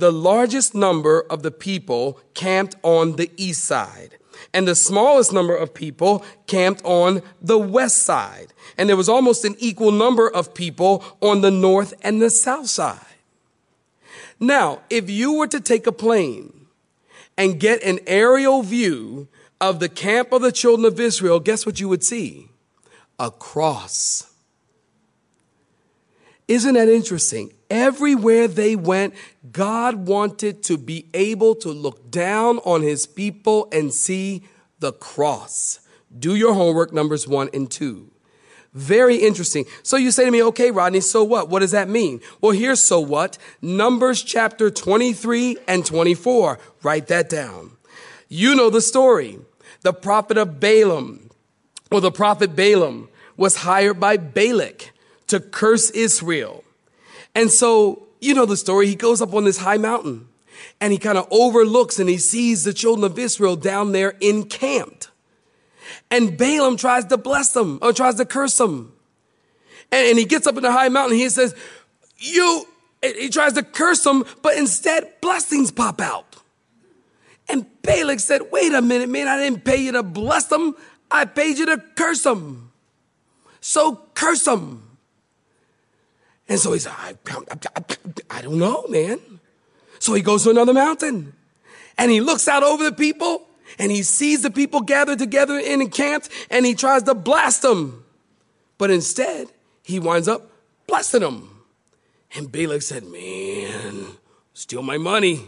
The 0.00 0.10
largest 0.10 0.74
number 0.74 1.20
of 1.20 1.42
the 1.42 1.50
people 1.50 2.18
camped 2.32 2.74
on 2.82 3.16
the 3.16 3.30
east 3.36 3.64
side 3.64 4.16
and 4.54 4.66
the 4.66 4.74
smallest 4.74 5.30
number 5.30 5.54
of 5.54 5.74
people 5.74 6.24
camped 6.46 6.82
on 6.84 7.20
the 7.42 7.58
west 7.58 8.02
side. 8.04 8.54
And 8.78 8.88
there 8.88 8.96
was 8.96 9.10
almost 9.10 9.44
an 9.44 9.56
equal 9.58 9.92
number 9.92 10.26
of 10.26 10.54
people 10.54 11.04
on 11.20 11.42
the 11.42 11.50
north 11.50 11.92
and 12.00 12.20
the 12.20 12.30
south 12.30 12.68
side. 12.68 12.98
Now, 14.40 14.80
if 14.88 15.10
you 15.10 15.34
were 15.34 15.48
to 15.48 15.60
take 15.60 15.86
a 15.86 15.92
plane 15.92 16.66
and 17.36 17.60
get 17.60 17.82
an 17.82 17.98
aerial 18.06 18.62
view 18.62 19.28
of 19.60 19.80
the 19.80 19.90
camp 19.90 20.32
of 20.32 20.40
the 20.40 20.50
children 20.50 20.86
of 20.86 20.98
Israel, 20.98 21.40
guess 21.40 21.66
what 21.66 21.78
you 21.78 21.90
would 21.90 22.02
see? 22.02 22.48
A 23.18 23.30
cross. 23.30 24.29
Isn't 26.50 26.74
that 26.74 26.88
interesting? 26.88 27.52
Everywhere 27.70 28.48
they 28.48 28.74
went, 28.74 29.14
God 29.52 30.08
wanted 30.08 30.64
to 30.64 30.76
be 30.76 31.06
able 31.14 31.54
to 31.54 31.68
look 31.68 32.10
down 32.10 32.58
on 32.64 32.82
his 32.82 33.06
people 33.06 33.68
and 33.70 33.94
see 33.94 34.42
the 34.80 34.92
cross. 34.92 35.78
Do 36.18 36.34
your 36.34 36.52
homework, 36.54 36.92
numbers 36.92 37.28
one 37.28 37.50
and 37.54 37.70
two. 37.70 38.10
Very 38.74 39.18
interesting. 39.18 39.64
So 39.84 39.96
you 39.96 40.10
say 40.10 40.24
to 40.24 40.30
me, 40.32 40.42
okay, 40.42 40.72
Rodney, 40.72 40.98
so 40.98 41.22
what? 41.22 41.48
What 41.48 41.60
does 41.60 41.70
that 41.70 41.88
mean? 41.88 42.20
Well, 42.40 42.50
here's 42.50 42.82
so 42.82 42.98
what. 42.98 43.38
Numbers 43.62 44.20
chapter 44.20 44.72
23 44.72 45.56
and 45.68 45.86
24. 45.86 46.58
Write 46.82 47.06
that 47.06 47.28
down. 47.28 47.76
You 48.28 48.56
know 48.56 48.70
the 48.70 48.80
story. 48.80 49.38
The 49.82 49.92
prophet 49.92 50.36
of 50.36 50.58
Balaam, 50.58 51.30
or 51.92 52.00
the 52.00 52.10
prophet 52.10 52.56
Balaam, 52.56 53.08
was 53.36 53.58
hired 53.58 54.00
by 54.00 54.16
Balak 54.16 54.90
to 55.30 55.40
curse 55.40 55.90
Israel. 55.90 56.64
And 57.34 57.50
so, 57.50 58.06
you 58.20 58.34
know 58.34 58.46
the 58.46 58.56
story. 58.56 58.86
He 58.86 58.94
goes 58.94 59.22
up 59.22 59.34
on 59.34 59.44
this 59.44 59.58
high 59.58 59.78
mountain 59.78 60.28
and 60.80 60.92
he 60.92 60.98
kind 60.98 61.18
of 61.18 61.26
overlooks 61.30 61.98
and 61.98 62.08
he 62.08 62.18
sees 62.18 62.64
the 62.64 62.72
children 62.72 63.10
of 63.10 63.18
Israel 63.18 63.56
down 63.56 63.92
there 63.92 64.10
encamped. 64.20 65.10
And 66.10 66.36
Balaam 66.36 66.76
tries 66.76 67.06
to 67.06 67.16
bless 67.16 67.52
them 67.52 67.78
or 67.82 67.92
tries 67.92 68.16
to 68.16 68.24
curse 68.24 68.56
them. 68.56 68.92
And, 69.90 70.08
and 70.08 70.18
he 70.18 70.24
gets 70.24 70.46
up 70.46 70.56
in 70.56 70.62
the 70.62 70.72
high 70.72 70.88
mountain 70.88 71.16
he 71.16 71.28
says, 71.28 71.54
You, 72.18 72.66
he 73.02 73.28
tries 73.28 73.54
to 73.54 73.62
curse 73.62 74.02
them, 74.02 74.24
but 74.42 74.56
instead 74.56 75.20
blessings 75.20 75.70
pop 75.70 76.00
out. 76.00 76.36
And 77.48 77.66
Balak 77.82 78.20
said, 78.20 78.42
Wait 78.52 78.72
a 78.72 78.82
minute, 78.82 79.08
man, 79.08 79.28
I 79.28 79.38
didn't 79.38 79.64
pay 79.64 79.76
you 79.76 79.92
to 79.92 80.02
bless 80.02 80.46
them, 80.46 80.74
I 81.10 81.24
paid 81.24 81.58
you 81.58 81.66
to 81.66 81.82
curse 81.96 82.22
them. 82.22 82.72
So 83.60 84.00
curse 84.14 84.44
them. 84.44 84.89
And 86.50 86.58
so 86.58 86.72
he's, 86.72 86.88
I, 86.88 87.14
I, 87.28 87.82
I 88.28 88.42
don't 88.42 88.58
know, 88.58 88.84
man. 88.88 89.20
So 90.00 90.14
he 90.14 90.20
goes 90.20 90.42
to 90.42 90.50
another 90.50 90.74
mountain 90.74 91.32
and 91.96 92.10
he 92.10 92.20
looks 92.20 92.48
out 92.48 92.64
over 92.64 92.82
the 92.82 92.92
people 92.92 93.46
and 93.78 93.92
he 93.92 94.02
sees 94.02 94.42
the 94.42 94.50
people 94.50 94.80
gathered 94.80 95.20
together 95.20 95.56
in 95.56 95.80
encamped 95.80 96.28
and 96.50 96.66
he 96.66 96.74
tries 96.74 97.04
to 97.04 97.14
blast 97.14 97.62
them. 97.62 98.04
But 98.78 98.90
instead, 98.90 99.46
he 99.84 100.00
winds 100.00 100.26
up 100.26 100.50
blessing 100.88 101.20
them. 101.20 101.64
And 102.34 102.50
Balak 102.50 102.82
said, 102.82 103.04
Man, 103.04 104.06
steal 104.52 104.82
my 104.82 104.98
money. 104.98 105.42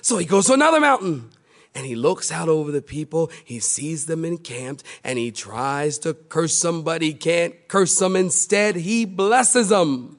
So 0.00 0.18
he 0.18 0.26
goes 0.26 0.46
to 0.46 0.54
another 0.54 0.80
mountain 0.80 1.30
and 1.72 1.86
he 1.86 1.94
looks 1.94 2.32
out 2.32 2.48
over 2.48 2.72
the 2.72 2.82
people. 2.82 3.30
He 3.44 3.60
sees 3.60 4.06
them 4.06 4.24
encamped 4.24 4.82
and 5.04 5.20
he 5.20 5.30
tries 5.30 5.98
to 5.98 6.14
curse 6.14 6.54
somebody. 6.58 7.14
Can't 7.14 7.54
curse 7.68 7.96
them. 7.96 8.16
Instead, 8.16 8.74
he 8.74 9.04
blesses 9.04 9.68
them. 9.68 10.18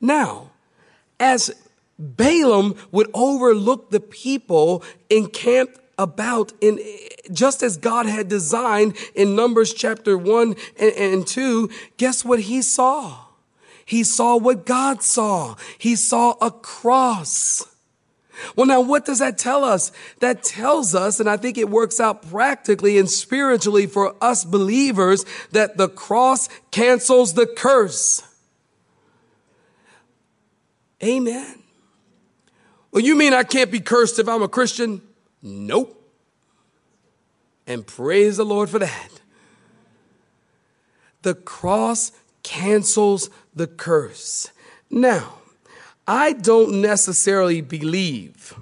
Now, 0.00 0.50
as 1.18 1.50
Balaam 1.98 2.74
would 2.90 3.10
overlook 3.12 3.90
the 3.90 4.00
people 4.00 4.82
encamped 5.10 5.78
about 5.98 6.52
in 6.62 6.80
just 7.30 7.62
as 7.62 7.76
God 7.76 8.06
had 8.06 8.28
designed 8.28 8.96
in 9.14 9.36
Numbers 9.36 9.74
chapter 9.74 10.16
1 10.16 10.56
and, 10.78 10.92
and 10.92 11.26
2, 11.26 11.68
guess 11.98 12.24
what 12.24 12.40
he 12.40 12.62
saw? 12.62 13.26
He 13.84 14.02
saw 14.04 14.36
what 14.36 14.64
God 14.64 15.02
saw. 15.02 15.56
He 15.76 15.96
saw 15.96 16.36
a 16.40 16.50
cross. 16.50 17.66
Well, 18.56 18.66
now 18.66 18.80
what 18.80 19.04
does 19.04 19.18
that 19.18 19.36
tell 19.36 19.64
us? 19.64 19.92
That 20.20 20.42
tells 20.42 20.94
us, 20.94 21.20
and 21.20 21.28
I 21.28 21.36
think 21.36 21.58
it 21.58 21.68
works 21.68 22.00
out 22.00 22.30
practically 22.30 22.98
and 22.98 23.10
spiritually 23.10 23.86
for 23.86 24.14
us 24.22 24.44
believers, 24.44 25.26
that 25.52 25.76
the 25.76 25.88
cross 25.88 26.48
cancels 26.70 27.34
the 27.34 27.46
curse. 27.46 28.22
Amen. 31.02 31.62
Well, 32.92 33.02
you 33.02 33.14
mean 33.14 33.32
I 33.32 33.44
can't 33.44 33.70
be 33.70 33.80
cursed 33.80 34.18
if 34.18 34.28
I'm 34.28 34.42
a 34.42 34.48
Christian? 34.48 35.00
Nope. 35.42 35.96
And 37.66 37.86
praise 37.86 38.36
the 38.36 38.44
Lord 38.44 38.68
for 38.68 38.78
that. 38.78 39.20
The 41.22 41.34
cross 41.34 42.12
cancels 42.42 43.30
the 43.54 43.66
curse. 43.66 44.50
Now, 44.90 45.34
I 46.06 46.32
don't 46.32 46.80
necessarily 46.80 47.60
believe 47.60 48.54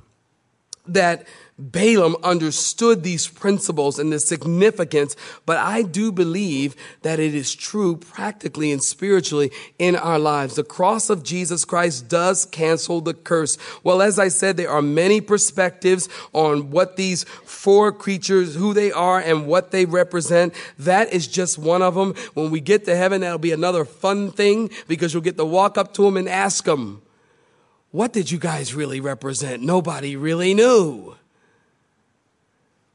that 0.87 1.26
Balaam 1.60 2.14
understood 2.22 3.02
these 3.02 3.26
principles 3.26 3.98
and 3.98 4.12
the 4.12 4.20
significance, 4.20 5.16
but 5.44 5.56
I 5.56 5.82
do 5.82 6.12
believe 6.12 6.76
that 7.02 7.18
it 7.18 7.34
is 7.34 7.52
true 7.52 7.96
practically 7.96 8.70
and 8.70 8.80
spiritually 8.80 9.50
in 9.76 9.96
our 9.96 10.20
lives. 10.20 10.54
The 10.54 10.62
cross 10.62 11.10
of 11.10 11.24
Jesus 11.24 11.64
Christ 11.64 12.08
does 12.08 12.46
cancel 12.46 13.00
the 13.00 13.12
curse. 13.12 13.58
Well, 13.82 14.02
as 14.02 14.20
I 14.20 14.28
said, 14.28 14.56
there 14.56 14.70
are 14.70 14.80
many 14.80 15.20
perspectives 15.20 16.08
on 16.32 16.70
what 16.70 16.96
these 16.96 17.24
four 17.24 17.90
creatures, 17.90 18.54
who 18.54 18.72
they 18.72 18.92
are 18.92 19.18
and 19.18 19.48
what 19.48 19.72
they 19.72 19.84
represent. 19.84 20.54
That 20.78 21.12
is 21.12 21.26
just 21.26 21.58
one 21.58 21.82
of 21.82 21.96
them. 21.96 22.14
When 22.34 22.52
we 22.52 22.60
get 22.60 22.84
to 22.84 22.94
heaven, 22.94 23.22
that'll 23.22 23.38
be 23.38 23.50
another 23.50 23.84
fun 23.84 24.30
thing 24.30 24.70
because 24.86 25.12
you'll 25.12 25.24
get 25.24 25.36
to 25.38 25.44
walk 25.44 25.76
up 25.76 25.92
to 25.94 26.02
them 26.02 26.16
and 26.16 26.28
ask 26.28 26.64
them, 26.64 27.02
what 27.90 28.12
did 28.12 28.30
you 28.30 28.38
guys 28.38 28.74
really 28.74 29.00
represent? 29.00 29.62
Nobody 29.62 30.14
really 30.14 30.54
knew. 30.54 31.16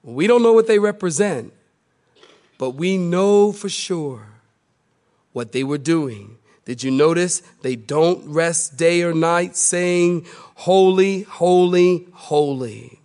We 0.03 0.27
don't 0.27 0.43
know 0.43 0.53
what 0.53 0.67
they 0.67 0.79
represent, 0.79 1.53
but 2.57 2.71
we 2.71 2.97
know 2.97 3.51
for 3.53 3.69
sure 3.69 4.27
what 5.31 5.53
they 5.53 5.63
were 5.63 5.77
doing. 5.77 6.37
Did 6.65 6.83
you 6.83 6.91
notice 6.91 7.41
they 7.61 7.75
don't 7.75 8.25
rest 8.27 8.77
day 8.77 9.01
or 9.03 9.13
night 9.13 9.55
saying, 9.55 10.25
Holy, 10.55 11.21
holy, 11.23 12.07
holy. 12.13 12.99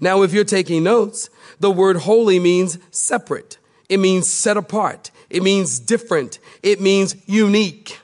Now, 0.00 0.22
if 0.22 0.32
you're 0.32 0.44
taking 0.44 0.84
notes, 0.84 1.30
the 1.58 1.70
word 1.70 1.96
holy 1.98 2.38
means 2.38 2.78
separate. 2.90 3.58
It 3.88 3.98
means 3.98 4.30
set 4.30 4.56
apart. 4.56 5.10
It 5.28 5.42
means 5.42 5.80
different. 5.80 6.38
It 6.62 6.80
means 6.80 7.16
unique. 7.26 7.98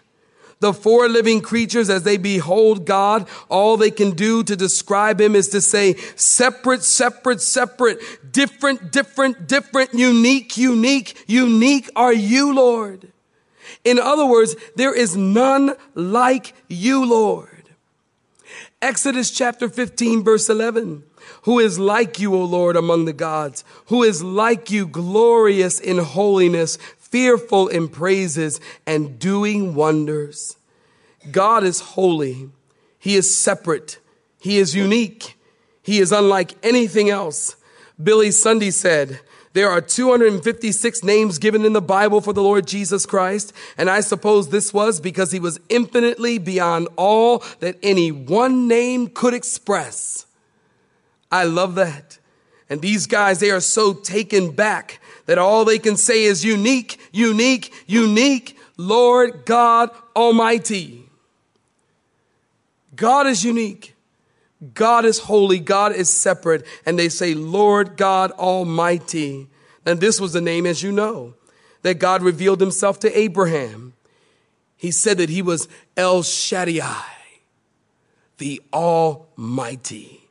The 0.61 0.73
four 0.73 1.09
living 1.09 1.43
creatures, 1.43 1.91
as 1.91 2.03
they 2.03 2.17
behold 2.17 2.87
God, 2.87 3.29
all 3.49 3.77
they 3.77 3.91
can 3.91 4.13
do 4.13 4.43
to 4.45 4.57
describe 4.57 5.21
Him 5.21 5.37
is 5.37 5.49
to 5.51 5.61
say, 5.61 5.95
separate, 6.17 6.83
separate, 6.83 7.43
separate, 7.43 8.33
different, 8.33 8.91
different, 8.91 9.47
different, 9.47 9.93
unique, 9.93 10.57
unique, 10.57 11.25
unique 11.27 11.91
are 11.95 12.13
you, 12.13 12.55
Lord. 12.55 13.13
In 13.85 13.99
other 13.99 14.27
words, 14.27 14.57
there 14.77 14.95
is 14.95 15.15
none 15.15 15.75
like 15.95 16.55
you, 16.69 17.05
Lord. 17.05 17.51
Exodus 18.81 19.31
chapter 19.31 19.69
15, 19.69 20.25
verse 20.25 20.49
11. 20.49 21.03
Who 21.43 21.59
is 21.59 21.79
like 21.79 22.19
you, 22.19 22.35
O 22.35 22.43
Lord, 22.43 22.77
among 22.77 23.05
the 23.05 23.13
gods? 23.13 23.65
Who 23.87 24.03
is 24.03 24.23
like 24.23 24.71
you, 24.71 24.87
glorious 24.87 25.81
in 25.81 25.99
holiness, 25.99 26.79
fearful 27.11 27.69
in 27.69 27.89
praises 27.89 28.61
and 28.87 29.19
doing 29.19 29.75
wonders. 29.75 30.57
God 31.31 31.65
is 31.65 31.81
holy. 31.81 32.51
He 32.99 33.17
is 33.17 33.37
separate. 33.37 33.99
He 34.41 34.59
is 34.59 34.75
unique. 34.75 35.39
He 35.83 35.99
is 35.99 36.13
unlike 36.13 36.55
anything 36.63 37.11
else. 37.11 37.57
Billy 38.03 38.31
Sunday 38.31 38.71
said, 38.71 39.21
there 39.57 39.71
are 39.71 39.81
256 39.81 41.03
names 41.03 41.39
given 41.39 41.65
in 41.65 41.73
the 41.73 41.81
Bible 41.81 42.21
for 42.21 42.35
the 42.35 42.43
Lord 42.43 42.67
Jesus 42.67 43.07
Christ, 43.07 43.55
and 43.79 43.89
I 43.89 44.01
suppose 44.01 44.51
this 44.51 44.75
was 44.75 45.01
because 45.01 45.33
he 45.33 45.41
was 45.41 45.59
infinitely 45.71 46.37
beyond 46.37 46.89
all 46.97 47.43
that 47.61 47.79
any 47.83 48.13
one 48.13 48.69
name 48.69 49.07
could 49.09 49.33
express. 49.33 50.27
I 51.33 51.45
love 51.45 51.75
that. 51.77 52.19
And 52.69 52.83
these 52.83 53.07
guys, 53.07 53.41
they 53.41 53.51
are 53.51 53.61
so 53.61 53.95
taken 53.95 54.51
back 54.51 55.01
that 55.27 55.39
all 55.39 55.65
they 55.65 55.79
can 55.79 55.97
say 55.97 56.25
is 56.25 56.45
unique, 56.45 56.99
unique, 57.13 57.73
unique, 57.87 58.57
Lord 58.77 59.45
God 59.45 59.91
Almighty. 60.15 61.09
God 62.95 63.27
is 63.27 63.45
unique. 63.45 63.95
God 64.75 65.05
is 65.05 65.19
holy. 65.19 65.59
God 65.59 65.95
is 65.95 66.11
separate. 66.11 66.65
And 66.87 66.99
they 66.99 67.09
say, 67.09 67.35
Lord 67.35 67.97
God 67.97 68.31
Almighty. 68.33 69.49
And 69.85 70.01
this 70.01 70.21
was 70.21 70.33
the 70.33 70.41
name, 70.41 70.67
as 70.67 70.83
you 70.83 70.91
know, 70.91 71.35
that 71.83 71.99
God 71.99 72.23
revealed 72.23 72.61
himself 72.61 72.99
to 73.01 73.19
Abraham. 73.19 73.93
He 74.77 74.91
said 74.91 75.19
that 75.19 75.31
he 75.31 75.43
was 75.43 75.69
El 75.97 76.23
Shaddai, 76.23 77.05
the 78.39 78.63
Almighty. 78.73 80.26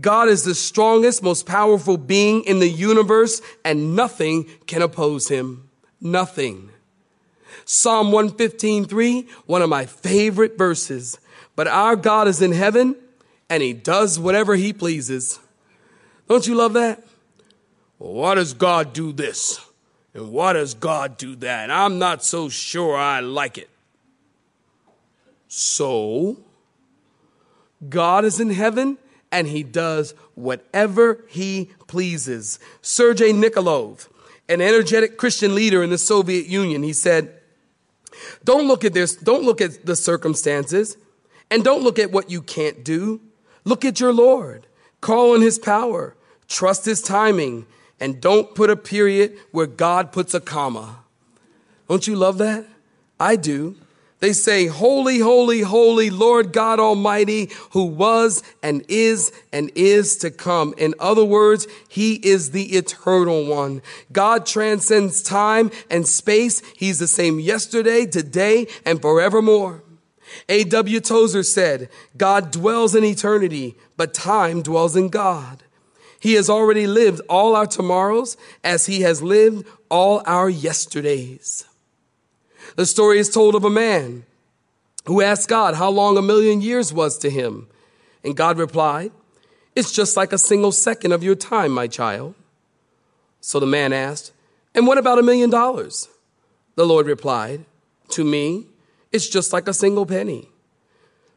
God 0.00 0.28
is 0.28 0.44
the 0.44 0.54
strongest, 0.54 1.22
most 1.22 1.46
powerful 1.46 1.96
being 1.96 2.44
in 2.44 2.58
the 2.58 2.68
universe, 2.68 3.40
and 3.64 3.96
nothing 3.96 4.44
can 4.66 4.82
oppose 4.82 5.28
him. 5.28 5.70
Nothing. 6.00 6.70
Psalm 7.64 8.12
115:3, 8.12 9.26
one 9.46 9.62
of 9.62 9.70
my 9.70 9.86
favorite 9.86 10.58
verses. 10.58 11.18
But 11.54 11.66
our 11.66 11.96
God 11.96 12.28
is 12.28 12.42
in 12.42 12.52
heaven, 12.52 12.96
and 13.48 13.62
he 13.62 13.72
does 13.72 14.18
whatever 14.18 14.54
he 14.54 14.72
pleases. 14.72 15.38
Don't 16.28 16.46
you 16.46 16.54
love 16.54 16.74
that? 16.74 17.02
Well, 17.98 18.12
why 18.12 18.34
does 18.34 18.52
God 18.52 18.92
do 18.92 19.12
this? 19.12 19.60
And 20.12 20.30
why 20.30 20.52
does 20.52 20.74
God 20.74 21.16
do 21.16 21.36
that? 21.36 21.70
I'm 21.70 21.98
not 21.98 22.22
so 22.22 22.48
sure 22.48 22.96
I 22.96 23.20
like 23.20 23.56
it. 23.56 23.70
So, 25.48 26.36
God 27.88 28.24
is 28.24 28.40
in 28.40 28.50
heaven 28.50 28.98
and 29.36 29.48
he 29.48 29.62
does 29.62 30.14
whatever 30.34 31.22
he 31.28 31.70
pleases. 31.86 32.58
Sergei 32.80 33.32
Nikolov, 33.32 34.08
an 34.48 34.62
energetic 34.62 35.18
Christian 35.18 35.54
leader 35.54 35.82
in 35.82 35.90
the 35.90 35.98
Soviet 35.98 36.46
Union, 36.46 36.82
he 36.82 36.94
said, 36.94 37.38
don't 38.44 38.66
look 38.66 38.82
at 38.82 38.94
this, 38.94 39.14
don't 39.14 39.44
look 39.44 39.60
at 39.60 39.84
the 39.84 39.94
circumstances, 39.94 40.96
and 41.50 41.62
don't 41.62 41.82
look 41.82 41.98
at 41.98 42.10
what 42.10 42.30
you 42.30 42.40
can't 42.40 42.82
do. 42.82 43.20
Look 43.64 43.84
at 43.84 44.00
your 44.00 44.14
Lord. 44.14 44.66
Call 45.02 45.34
on 45.34 45.42
his 45.42 45.58
power. 45.58 46.16
Trust 46.48 46.86
his 46.86 47.02
timing. 47.02 47.66
And 48.00 48.22
don't 48.22 48.54
put 48.54 48.70
a 48.70 48.76
period 48.76 49.36
where 49.50 49.66
God 49.66 50.12
puts 50.12 50.32
a 50.32 50.40
comma. 50.40 51.00
Don't 51.88 52.06
you 52.06 52.16
love 52.16 52.38
that? 52.38 52.64
I 53.20 53.36
do. 53.36 53.76
They 54.20 54.32
say, 54.32 54.66
Holy, 54.66 55.18
holy, 55.18 55.60
holy 55.60 56.08
Lord 56.10 56.52
God 56.52 56.80
Almighty, 56.80 57.50
who 57.70 57.84
was 57.84 58.42
and 58.62 58.84
is 58.88 59.30
and 59.52 59.70
is 59.74 60.16
to 60.18 60.30
come. 60.30 60.74
In 60.78 60.94
other 60.98 61.24
words, 61.24 61.66
He 61.88 62.14
is 62.14 62.52
the 62.52 62.76
eternal 62.76 63.44
one. 63.46 63.82
God 64.12 64.46
transcends 64.46 65.22
time 65.22 65.70
and 65.90 66.06
space. 66.06 66.62
He's 66.76 66.98
the 66.98 67.06
same 67.06 67.38
yesterday, 67.38 68.06
today, 68.06 68.68
and 68.86 69.02
forevermore. 69.02 69.82
A.W. 70.48 71.00
Tozer 71.00 71.42
said, 71.42 71.88
God 72.16 72.50
dwells 72.50 72.94
in 72.94 73.04
eternity, 73.04 73.76
but 73.96 74.14
time 74.14 74.62
dwells 74.62 74.96
in 74.96 75.08
God. 75.08 75.62
He 76.18 76.34
has 76.34 76.50
already 76.50 76.86
lived 76.86 77.20
all 77.28 77.54
our 77.54 77.66
tomorrows 77.66 78.36
as 78.64 78.86
he 78.86 79.02
has 79.02 79.22
lived 79.22 79.66
all 79.90 80.22
our 80.26 80.48
yesterdays. 80.48 81.64
The 82.74 82.86
story 82.86 83.18
is 83.18 83.30
told 83.30 83.54
of 83.54 83.64
a 83.64 83.70
man 83.70 84.24
who 85.06 85.22
asked 85.22 85.48
God 85.48 85.74
how 85.74 85.88
long 85.88 86.18
a 86.18 86.22
million 86.22 86.60
years 86.60 86.92
was 86.92 87.16
to 87.18 87.30
him. 87.30 87.68
And 88.24 88.36
God 88.36 88.58
replied, 88.58 89.12
It's 89.74 89.92
just 89.92 90.16
like 90.16 90.32
a 90.32 90.38
single 90.38 90.72
second 90.72 91.12
of 91.12 91.22
your 91.22 91.36
time, 91.36 91.70
my 91.70 91.86
child. 91.86 92.34
So 93.40 93.60
the 93.60 93.66
man 93.66 93.92
asked, 93.92 94.32
And 94.74 94.86
what 94.86 94.98
about 94.98 95.18
a 95.18 95.22
million 95.22 95.50
dollars? 95.50 96.08
The 96.74 96.84
Lord 96.84 97.06
replied, 97.06 97.64
To 98.10 98.24
me, 98.24 98.66
it's 99.12 99.28
just 99.28 99.52
like 99.52 99.68
a 99.68 99.74
single 99.74 100.04
penny. 100.04 100.48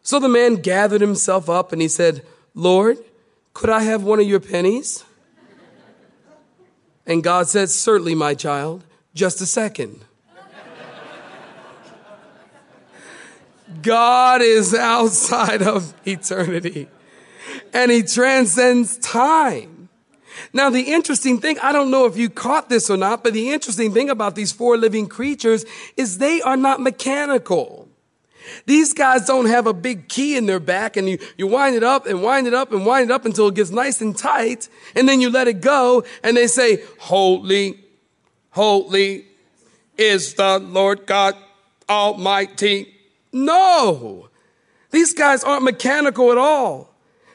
So 0.01 0.19
the 0.19 0.29
man 0.29 0.55
gathered 0.55 1.01
himself 1.01 1.49
up 1.49 1.71
and 1.71 1.81
he 1.81 1.87
said, 1.87 2.25
Lord, 2.55 2.97
could 3.53 3.69
I 3.69 3.83
have 3.83 4.03
one 4.03 4.19
of 4.19 4.27
your 4.27 4.39
pennies? 4.39 5.03
And 7.05 7.23
God 7.23 7.47
said, 7.47 7.69
Certainly, 7.69 8.15
my 8.15 8.33
child, 8.35 8.83
just 9.13 9.41
a 9.41 9.45
second. 9.45 10.05
God 13.81 14.41
is 14.41 14.73
outside 14.73 15.61
of 15.61 15.93
eternity 16.05 16.87
and 17.73 17.91
he 17.91 18.03
transcends 18.03 18.97
time. 18.97 19.89
Now, 20.53 20.69
the 20.69 20.81
interesting 20.81 21.39
thing, 21.39 21.59
I 21.59 21.71
don't 21.71 21.91
know 21.91 22.05
if 22.05 22.17
you 22.17 22.29
caught 22.29 22.69
this 22.69 22.89
or 22.89 22.97
not, 22.97 23.23
but 23.23 23.33
the 23.33 23.51
interesting 23.51 23.93
thing 23.93 24.09
about 24.09 24.35
these 24.35 24.51
four 24.51 24.77
living 24.77 25.07
creatures 25.07 25.65
is 25.97 26.17
they 26.17 26.41
are 26.41 26.57
not 26.57 26.79
mechanical. 26.79 27.87
These 28.65 28.93
guys 28.93 29.25
don't 29.25 29.45
have 29.47 29.67
a 29.67 29.73
big 29.73 30.07
key 30.07 30.35
in 30.37 30.45
their 30.45 30.59
back 30.59 30.97
and 30.97 31.07
you, 31.07 31.19
you 31.37 31.45
wind 31.45 31.75
it 31.75 31.83
up 31.83 32.07
and 32.07 32.23
wind 32.23 32.47
it 32.47 32.53
up 32.53 32.71
and 32.71 32.85
wind 32.85 33.09
it 33.09 33.13
up 33.13 33.25
until 33.25 33.49
it 33.49 33.55
gets 33.55 33.69
nice 33.69 34.01
and 34.01 34.17
tight. 34.17 34.69
And 34.95 35.07
then 35.07 35.21
you 35.21 35.29
let 35.29 35.47
it 35.47 35.61
go 35.61 36.03
and 36.23 36.35
they 36.35 36.47
say, 36.47 36.83
holy, 36.99 37.83
holy 38.51 39.25
is 39.97 40.33
the 40.35 40.59
Lord 40.59 41.05
God 41.05 41.35
Almighty. 41.87 42.95
No, 43.31 44.29
these 44.91 45.13
guys 45.13 45.43
aren't 45.43 45.63
mechanical 45.63 46.31
at 46.31 46.37
all. 46.37 46.88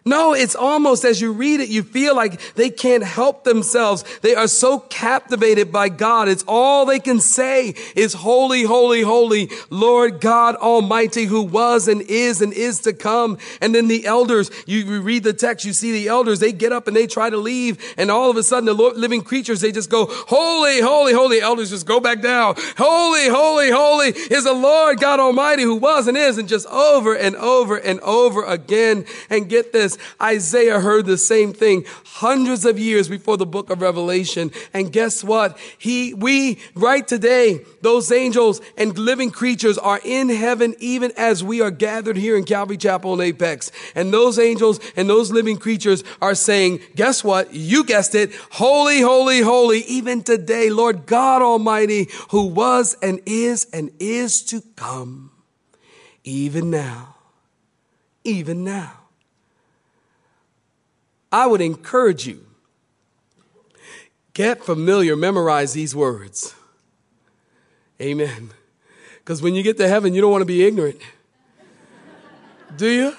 No, 0.06 0.34
it's 0.34 0.54
almost 0.54 1.04
as 1.04 1.22
you 1.22 1.32
read 1.32 1.60
it, 1.60 1.70
you 1.70 1.82
feel 1.82 2.14
like 2.14 2.38
they 2.56 2.68
can't 2.68 3.02
help 3.02 3.44
themselves. 3.44 4.04
They 4.20 4.34
are 4.34 4.46
so 4.46 4.80
captivated 4.80 5.72
by 5.72 5.88
God. 5.88 6.28
It's 6.28 6.44
all 6.46 6.84
they 6.84 6.98
can 7.00 7.20
say 7.20 7.74
is 7.96 8.12
holy, 8.12 8.64
holy, 8.64 9.00
holy, 9.00 9.50
Lord 9.70 10.20
God 10.20 10.56
Almighty 10.56 11.24
who 11.24 11.42
was 11.42 11.88
and 11.88 12.02
is 12.02 12.42
and 12.42 12.52
is 12.52 12.80
to 12.80 12.92
come. 12.92 13.38
And 13.62 13.74
then 13.74 13.88
the 13.88 14.04
elders, 14.04 14.50
you 14.66 15.00
read 15.00 15.24
the 15.24 15.32
text, 15.32 15.64
you 15.64 15.72
see 15.72 15.92
the 15.92 16.08
elders, 16.08 16.38
they 16.38 16.52
get 16.52 16.72
up 16.72 16.86
and 16.86 16.94
they 16.94 17.06
try 17.06 17.30
to 17.30 17.38
leave. 17.38 17.82
And 17.96 18.10
all 18.10 18.30
of 18.30 18.36
a 18.36 18.42
sudden 18.42 18.66
the 18.66 18.74
living 18.74 19.22
creatures, 19.22 19.62
they 19.62 19.72
just 19.72 19.88
go, 19.88 20.06
holy, 20.10 20.82
holy, 20.82 21.14
holy. 21.14 21.40
Elders 21.40 21.70
just 21.70 21.86
go 21.86 21.98
back 21.98 22.20
down. 22.20 22.56
Holy, 22.76 23.28
holy, 23.28 23.70
holy 23.70 24.08
is 24.08 24.44
the 24.44 24.52
Lord 24.52 25.00
God 25.00 25.18
Almighty 25.18 25.62
who 25.62 25.76
was 25.76 26.08
and 26.08 26.16
is 26.16 26.36
and 26.36 26.46
just 26.46 26.66
over 26.66 27.14
and 27.14 27.36
over 27.36 27.76
and 27.78 28.00
over 28.00 28.44
again. 28.44 29.06
And 29.30 29.48
get 29.48 29.72
this, 29.72 29.93
Isaiah 30.20 30.80
heard 30.80 31.06
the 31.06 31.18
same 31.18 31.52
thing 31.52 31.84
hundreds 32.04 32.64
of 32.64 32.78
years 32.78 33.08
before 33.08 33.36
the 33.36 33.46
book 33.46 33.70
of 33.70 33.82
Revelation. 33.82 34.50
And 34.72 34.92
guess 34.92 35.24
what? 35.24 35.58
He, 35.78 36.14
we, 36.14 36.58
right 36.74 37.06
today, 37.06 37.60
those 37.82 38.10
angels 38.12 38.60
and 38.76 38.96
living 38.96 39.30
creatures 39.30 39.78
are 39.78 40.00
in 40.04 40.28
heaven 40.28 40.74
even 40.78 41.12
as 41.16 41.42
we 41.42 41.60
are 41.60 41.70
gathered 41.70 42.16
here 42.16 42.36
in 42.36 42.44
Calvary 42.44 42.76
Chapel 42.76 43.14
and 43.14 43.22
Apex. 43.22 43.70
And 43.94 44.12
those 44.12 44.38
angels 44.38 44.80
and 44.96 45.08
those 45.08 45.30
living 45.30 45.56
creatures 45.56 46.04
are 46.20 46.34
saying, 46.34 46.80
guess 46.94 47.22
what? 47.24 47.52
You 47.52 47.84
guessed 47.84 48.14
it. 48.14 48.34
Holy, 48.52 49.00
holy, 49.00 49.40
holy, 49.40 49.80
even 49.80 50.22
today, 50.22 50.70
Lord 50.70 51.06
God 51.06 51.42
Almighty, 51.42 52.08
who 52.30 52.46
was 52.46 52.96
and 53.02 53.20
is 53.26 53.66
and 53.72 53.90
is 53.98 54.42
to 54.44 54.62
come. 54.76 55.30
Even 56.24 56.70
now. 56.70 57.16
Even 58.24 58.64
now. 58.64 59.03
I 61.34 61.48
would 61.48 61.60
encourage 61.60 62.28
you 62.28 62.46
get 64.34 64.62
familiar, 64.62 65.16
memorize 65.16 65.72
these 65.72 65.92
words. 65.92 66.54
Amen. 68.00 68.50
Because 69.18 69.42
when 69.42 69.56
you 69.56 69.64
get 69.64 69.76
to 69.78 69.88
heaven, 69.88 70.14
you 70.14 70.20
don't 70.20 70.30
want 70.30 70.42
to 70.42 70.46
be 70.46 70.64
ignorant. 70.64 71.00
Do 72.76 72.88
you? 72.88 73.16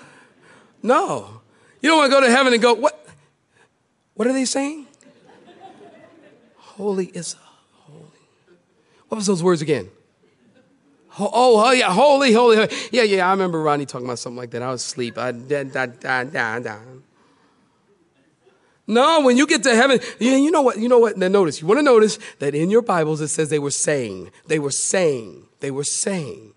No. 0.82 1.42
You 1.82 1.90
don't 1.90 1.98
want 1.98 2.10
to 2.10 2.16
go 2.16 2.26
to 2.26 2.32
heaven 2.32 2.54
and 2.54 2.62
go, 2.62 2.74
what? 2.76 3.06
What 4.14 4.30
are 4.30 4.34
they 4.34 4.46
saying? 4.46 4.88
Holy 6.56 7.08
is 7.08 7.36
holy. 7.74 8.06
What 9.10 9.18
was 9.18 9.26
those 9.26 9.44
words 9.44 9.62
again? 9.62 9.90
Oh, 11.20 11.30
oh, 11.34 11.72
yeah, 11.72 11.92
holy, 11.92 12.32
holy, 12.32 12.56
holy. 12.56 12.70
Yeah, 12.94 13.04
yeah, 13.04 13.28
I 13.28 13.32
remember 13.32 13.62
Ronnie 13.62 13.86
talking 13.86 14.08
about 14.08 14.20
something 14.20 14.38
like 14.38 14.52
that. 14.52 14.62
I 14.62 14.72
was 14.72 14.86
asleep. 14.86 15.18
I, 15.18 15.34
da, 15.34 15.64
da, 15.64 15.86
da, 15.88 16.24
da, 16.24 16.60
da. 16.60 16.78
No, 18.88 19.22
when 19.22 19.36
you 19.36 19.48
get 19.48 19.64
to 19.64 19.76
heaven, 19.76 20.00
you 20.20 20.52
know 20.52 20.62
what? 20.62 20.78
You 20.78 20.88
know 20.88 21.00
what? 21.00 21.18
Now 21.18 21.28
notice, 21.28 21.62
you 21.62 21.68
want 21.68 21.80
to 21.80 21.84
notice 21.84 22.20
that 22.40 22.54
in 22.54 22.70
your 22.70 22.84
Bibles 22.84 23.20
it 23.20 23.30
says 23.30 23.50
they 23.50 23.60
were 23.60 23.72
saying, 23.72 24.32
they 24.48 24.60
were 24.60 24.72
saying, 24.72 25.48
they 25.60 25.72
were 25.72 25.84
saying. 25.84 26.54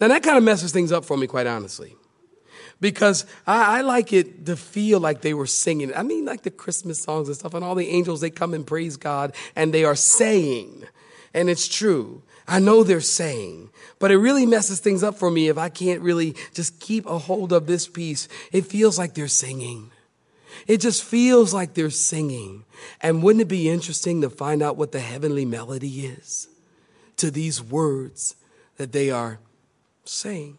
Now 0.00 0.08
that 0.08 0.22
kind 0.22 0.36
of 0.36 0.44
messes 0.44 0.72
things 0.72 0.92
up 0.92 1.04
for 1.04 1.16
me, 1.16 1.26
quite 1.26 1.46
honestly. 1.46 1.96
because 2.80 3.24
I, 3.46 3.78
I, 3.78 3.80
like 3.80 4.12
it 4.12 4.44
to 4.46 4.56
feel 4.56 5.00
like 5.00 5.22
they 5.22 5.32
were 5.32 5.46
singing. 5.46 5.94
I 5.94 6.02
mean, 6.02 6.26
like 6.26 6.42
the 6.42 6.50
Christmas 6.50 7.02
songs 7.02 7.28
and 7.28 7.36
stuff, 7.36 7.54
and 7.54 7.64
all 7.64 7.74
the 7.74 7.88
angels, 7.88 8.20
they 8.20 8.30
come 8.30 8.52
and 8.52 8.66
praise 8.66 8.96
God, 8.98 9.34
and 9.56 9.72
they 9.72 9.84
are 9.84 9.94
saying, 9.94 10.84
and 11.32 11.48
it's 11.48 11.66
true. 11.66 12.22
I 12.46 12.58
know 12.58 12.82
they're 12.82 13.00
saying, 13.00 13.70
but 13.98 14.10
it 14.10 14.18
really 14.18 14.44
messes 14.44 14.80
things 14.80 15.02
up 15.02 15.14
for 15.14 15.30
me 15.30 15.48
if 15.48 15.56
I 15.56 15.70
can't 15.70 16.02
really 16.02 16.36
just 16.52 16.78
keep 16.78 17.06
a 17.06 17.16
hold 17.16 17.54
of 17.54 17.66
this 17.66 17.88
piece. 17.88 18.28
It 18.52 18.66
feels 18.66 18.98
like 18.98 19.14
they're 19.14 19.28
singing. 19.28 19.90
It 20.66 20.78
just 20.80 21.04
feels 21.04 21.52
like 21.52 21.74
they're 21.74 21.90
singing. 21.90 22.64
And 23.00 23.22
wouldn't 23.22 23.42
it 23.42 23.48
be 23.48 23.68
interesting 23.68 24.20
to 24.22 24.30
find 24.30 24.62
out 24.62 24.76
what 24.76 24.92
the 24.92 25.00
heavenly 25.00 25.44
melody 25.44 26.06
is 26.06 26.48
to 27.16 27.30
these 27.30 27.62
words 27.62 28.36
that 28.76 28.92
they 28.92 29.10
are 29.10 29.38
saying? 30.04 30.58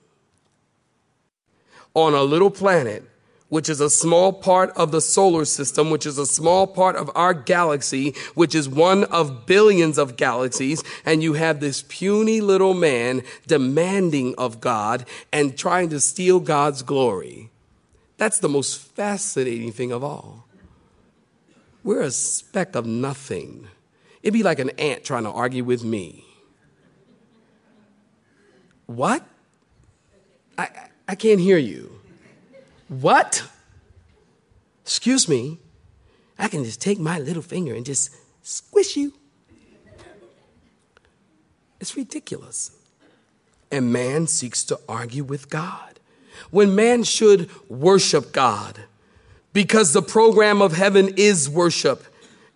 On 1.94 2.14
a 2.14 2.24
little 2.24 2.52
planet, 2.52 3.04
which 3.50 3.70
is 3.70 3.80
a 3.80 3.90
small 3.90 4.34
part 4.34 4.72
of 4.72 4.92
the 4.92 5.02
solar 5.02 5.46
system, 5.46 5.90
which 5.90 6.06
is 6.06 6.18
a 6.18 6.26
small 6.26 6.68
part 6.68 6.96
of 6.96 7.10
our 7.16 7.34
galaxy, 7.34 8.14
which 8.34 8.56
is 8.56 8.68
one 8.68 9.04
of 9.06 9.46
billions 9.46 9.98
of 9.98 10.18
galaxies, 10.18 10.84
and 11.06 11.22
you 11.22 11.34
have 11.34 11.60
this 11.60 11.84
puny 11.88 12.42
little 12.42 12.74
man 12.74 13.22
demanding 13.48 14.34
of 14.38 14.60
God 14.60 15.06
and 15.32 15.58
trying 15.58 15.90
to 15.90 16.00
steal 16.00 16.40
God's 16.40 16.82
glory. 16.82 17.50
That's 18.18 18.40
the 18.40 18.50
most 18.50 18.80
fascinating 18.80 19.72
thing 19.72 19.92
of 19.92 20.04
all. 20.04 20.46
We're 21.84 22.02
a 22.02 22.12
speck 22.12 22.76
of 22.76 22.86
nothing. 22.86 23.68
It'd 24.24 24.34
be 24.34 24.44
like 24.44 24.60
an 24.60 24.72
ant 24.72 25.04
trying 25.04 25.24
to 25.24 25.30
argue 25.30 25.64
with 25.64 25.84
me. 25.84 26.24
What? 28.88 29.24
I, 30.58 30.70
I 31.08 31.16
can't 31.16 31.40
hear 31.40 31.58
you. 31.58 32.00
What? 32.88 33.44
Excuse 34.84 35.28
me. 35.28 35.60
I 36.38 36.48
can 36.48 36.64
just 36.64 36.82
take 36.82 37.00
my 37.00 37.20
little 37.20 37.42
finger 37.42 37.74
and 37.74 37.86
just 37.86 38.16
squish 38.42 38.96
you. 38.96 39.14
It's 41.80 41.96
ridiculous. 41.96 42.72
And 43.72 43.92
man 43.92 44.28
seeks 44.28 44.64
to 44.66 44.80
argue 44.88 45.24
with 45.24 45.50
God 45.50 46.00
when 46.52 46.76
man 46.76 47.04
should 47.04 47.50
worship 47.70 48.32
God 48.32 48.80
because 49.54 49.94
the 49.94 50.02
program 50.02 50.62
of 50.62 50.74
heaven 50.74 51.14
is 51.16 51.50
worship 51.50 52.04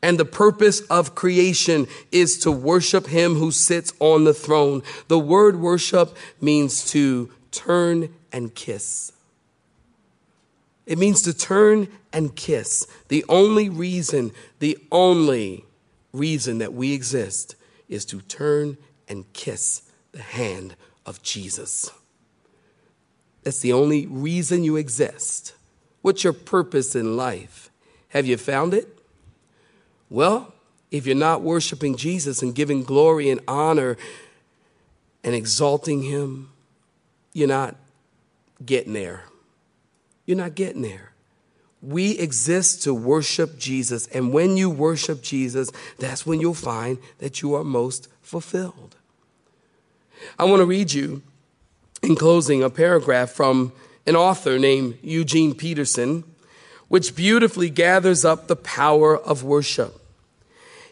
and 0.01 0.17
the 0.17 0.25
purpose 0.25 0.81
of 0.81 1.15
creation 1.15 1.87
is 2.11 2.37
to 2.39 2.51
worship 2.51 3.07
him 3.07 3.35
who 3.35 3.51
sits 3.51 3.93
on 3.99 4.23
the 4.23 4.33
throne. 4.33 4.81
The 5.07 5.19
word 5.19 5.59
worship 5.59 6.15
means 6.39 6.89
to 6.91 7.31
turn 7.51 8.13
and 8.31 8.53
kiss. 8.53 9.11
It 10.85 10.97
means 10.97 11.21
to 11.23 11.33
turn 11.33 11.87
and 12.13 12.35
kiss. 12.35 12.87
The 13.09 13.25
only 13.29 13.69
reason, 13.69 14.31
the 14.59 14.77
only 14.91 15.65
reason 16.13 16.57
that 16.59 16.73
we 16.73 16.93
exist 16.93 17.55
is 17.87 18.05
to 18.05 18.21
turn 18.21 18.77
and 19.07 19.31
kiss 19.33 19.83
the 20.11 20.21
hand 20.21 20.75
of 21.05 21.21
Jesus. 21.21 21.91
That's 23.43 23.60
the 23.60 23.73
only 23.73 24.06
reason 24.06 24.63
you 24.63 24.75
exist. 24.75 25.54
What's 26.02 26.23
your 26.23 26.34
purpose 26.34 26.95
in 26.95 27.17
life? 27.17 27.69
Have 28.10 28.25
you 28.25 28.38
found 28.38 28.73
it? 28.73 28.99
Well, 30.10 30.54
if 30.91 31.06
you're 31.06 31.15
not 31.15 31.41
worshiping 31.41 31.95
Jesus 31.95 32.41
and 32.41 32.56
giving 32.56 32.84
glory 32.84 33.30
and 33.30 33.39
honor 33.47 33.97
and 35.23 35.36
exalting 35.36 36.04
Him, 36.04 36.49
you're 37.34 37.47
not 37.47 37.75
getting 38.65 38.93
there. 38.93 39.25
You're 40.25 40.38
not 40.38 40.56
getting 40.56 40.82
there. 40.82 41.12
We 41.82 42.17
exist 42.17 42.84
to 42.84 42.93
worship 42.93 43.58
Jesus. 43.58 44.08
And 44.08 44.34
when 44.34 44.58
you 44.58 44.69
worship 44.69 45.21
Jesus, 45.21 45.71
that's 45.97 46.25
when 46.25 46.41
you'll 46.41 46.54
find 46.54 46.97
that 47.19 47.41
you 47.41 47.54
are 47.54 47.63
most 47.63 48.10
fulfilled. 48.21 48.95
I 50.38 50.43
want 50.43 50.60
to 50.60 50.65
read 50.65 50.91
you 50.91 51.21
in 52.01 52.15
closing, 52.15 52.63
a 52.63 52.69
paragraph 52.69 53.31
from 53.31 53.71
an 54.05 54.15
author 54.15 54.57
named 54.57 54.97
Eugene 55.01 55.53
Peterson, 55.53 56.23
which 56.88 57.15
beautifully 57.15 57.69
gathers 57.69 58.25
up 58.25 58.47
the 58.47 58.55
power 58.55 59.17
of 59.17 59.43
worship. 59.43 59.95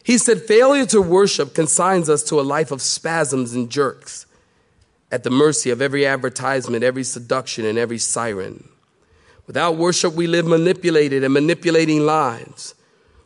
He 0.03 0.17
said, 0.17 0.41
Failure 0.41 0.85
to 0.87 1.01
worship 1.01 1.53
consigns 1.53 2.09
us 2.09 2.23
to 2.23 2.39
a 2.39 2.41
life 2.41 2.71
of 2.71 2.81
spasms 2.81 3.53
and 3.53 3.69
jerks, 3.69 4.25
at 5.11 5.23
the 5.23 5.29
mercy 5.29 5.69
of 5.69 5.81
every 5.81 6.05
advertisement, 6.05 6.83
every 6.83 7.03
seduction, 7.03 7.65
and 7.65 7.77
every 7.77 7.97
siren. 7.97 8.69
Without 9.47 9.77
worship, 9.77 10.13
we 10.13 10.27
live 10.27 10.45
manipulated 10.45 11.23
and 11.23 11.33
manipulating 11.33 12.05
lives. 12.05 12.75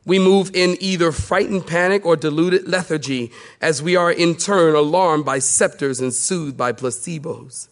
We 0.06 0.20
move 0.20 0.52
in 0.54 0.78
either 0.80 1.12
frightened 1.12 1.68
panic 1.68 2.06
or 2.06 2.16
deluded 2.16 2.68
lethargy 2.68 3.32
as 3.60 3.84
we 3.84 3.96
are 3.96 4.12
in 4.12 4.36
turn 4.36 4.76
alarmed 4.76 5.26
by 5.26 5.40
scepters 5.40 6.00
and 6.00 6.14
soothed 6.14 6.58
by 6.58 6.74
placebos. 6.74 7.68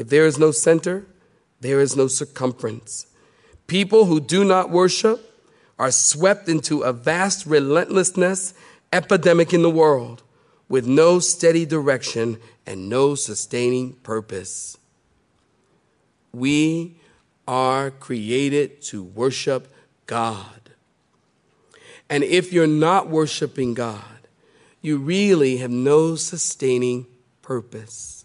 If 0.00 0.08
there 0.08 0.24
is 0.24 0.38
no 0.38 0.50
center, 0.50 1.04
there 1.60 1.78
is 1.78 1.94
no 1.94 2.06
circumference. 2.06 3.06
People 3.66 4.06
who 4.06 4.18
do 4.18 4.44
not 4.46 4.70
worship 4.70 5.44
are 5.78 5.90
swept 5.90 6.48
into 6.48 6.80
a 6.80 6.90
vast 6.90 7.44
relentlessness 7.44 8.54
epidemic 8.94 9.52
in 9.52 9.60
the 9.60 9.68
world 9.68 10.22
with 10.70 10.86
no 10.86 11.18
steady 11.18 11.66
direction 11.66 12.38
and 12.64 12.88
no 12.88 13.14
sustaining 13.14 13.92
purpose. 13.92 14.78
We 16.32 16.96
are 17.46 17.90
created 17.90 18.80
to 18.84 19.04
worship 19.04 19.70
God. 20.06 20.70
And 22.08 22.24
if 22.24 22.54
you're 22.54 22.66
not 22.66 23.10
worshiping 23.10 23.74
God, 23.74 24.28
you 24.80 24.96
really 24.96 25.58
have 25.58 25.70
no 25.70 26.16
sustaining 26.16 27.06
purpose. 27.42 28.19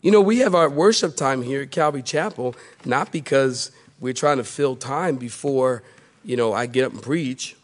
You 0.00 0.10
know, 0.10 0.20
we 0.20 0.38
have 0.38 0.54
our 0.54 0.68
worship 0.68 1.16
time 1.16 1.42
here 1.42 1.62
at 1.62 1.70
Calvary 1.70 2.02
Chapel, 2.02 2.54
not 2.84 3.10
because 3.10 3.72
we're 4.00 4.12
trying 4.12 4.36
to 4.36 4.44
fill 4.44 4.76
time 4.76 5.16
before, 5.16 5.82
you 6.24 6.36
know, 6.36 6.52
I 6.52 6.66
get 6.66 6.84
up 6.84 6.92
and 6.92 7.02
preach. 7.02 7.56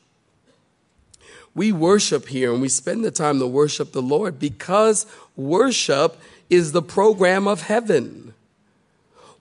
We 1.54 1.70
worship 1.70 2.26
here 2.26 2.52
and 2.52 2.60
we 2.60 2.68
spend 2.68 3.04
the 3.04 3.12
time 3.12 3.38
to 3.38 3.46
worship 3.46 3.92
the 3.92 4.02
Lord 4.02 4.40
because 4.40 5.06
worship 5.36 6.16
is 6.50 6.72
the 6.72 6.82
program 6.82 7.46
of 7.46 7.62
heaven. 7.62 8.34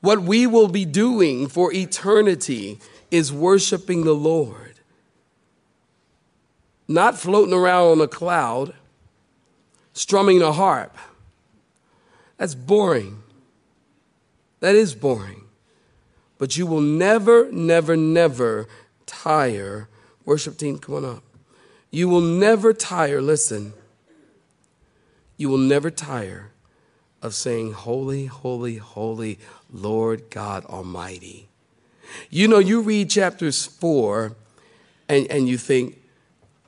What 0.01 0.21
we 0.21 0.45
will 0.45 0.67
be 0.67 0.85
doing 0.85 1.47
for 1.47 1.73
eternity 1.73 2.79
is 3.09 3.33
worshiping 3.33 4.03
the 4.03 4.13
Lord 4.13 4.63
not 6.87 7.17
floating 7.17 7.53
around 7.53 7.87
on 7.87 8.01
a 8.01 8.07
cloud, 8.07 8.73
strumming 9.93 10.41
a 10.41 10.51
harp. 10.51 10.95
That's 12.37 12.55
boring. 12.55 13.23
That 14.59 14.75
is 14.75 14.95
boring. 14.95 15.43
But 16.37 16.57
you 16.57 16.65
will 16.65 16.81
never, 16.81 17.51
never, 17.51 17.95
never 17.95 18.67
tire. 19.05 19.87
Worship 20.25 20.57
team, 20.57 20.77
come 20.77 20.95
on 20.95 21.05
up. 21.05 21.23
You 21.91 22.09
will 22.09 22.21
never 22.21 22.73
tire, 22.73 23.21
listen, 23.21 23.73
you 25.37 25.47
will 25.47 25.59
never 25.59 25.91
tire 25.91 26.51
of 27.21 27.33
saying, 27.35 27.73
Holy, 27.73 28.25
holy, 28.25 28.77
holy, 28.77 29.39
Lord 29.71 30.29
God 30.29 30.65
Almighty. 30.65 31.49
You 32.29 32.47
know, 32.47 32.59
you 32.59 32.81
read 32.81 33.09
chapters 33.09 33.65
four 33.65 34.35
and, 35.07 35.27
and 35.29 35.47
you 35.47 35.57
think, 35.57 36.01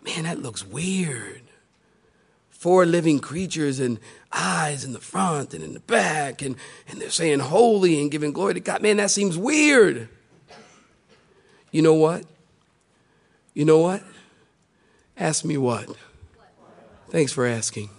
man, 0.03 0.23
that 0.23 0.41
looks 0.41 0.65
weird. 0.65 1.41
Four 2.65 2.87
living 2.87 3.19
creatures 3.19 3.79
and 3.79 3.99
eyes 4.33 4.83
in 4.83 4.93
the 4.93 4.99
front 4.99 5.53
and 5.53 5.63
in 5.63 5.75
the 5.75 5.79
back, 5.81 6.41
and, 6.41 6.55
and 6.87 6.99
they're 6.99 7.11
saying 7.11 7.37
holy 7.37 8.01
and 8.01 8.09
giving 8.09 8.33
glory 8.33 8.55
to 8.55 8.59
God. 8.59 8.81
Man, 8.81 8.97
that 8.97 9.11
seems 9.11 9.37
weird. 9.37 10.09
You 11.69 11.83
know 11.83 11.93
what? 11.93 12.25
You 13.53 13.65
know 13.65 13.77
what? 13.77 14.01
Ask 15.15 15.45
me 15.45 15.57
what? 15.57 15.95
Thanks 17.09 17.31
for 17.31 17.45
asking. 17.45 17.91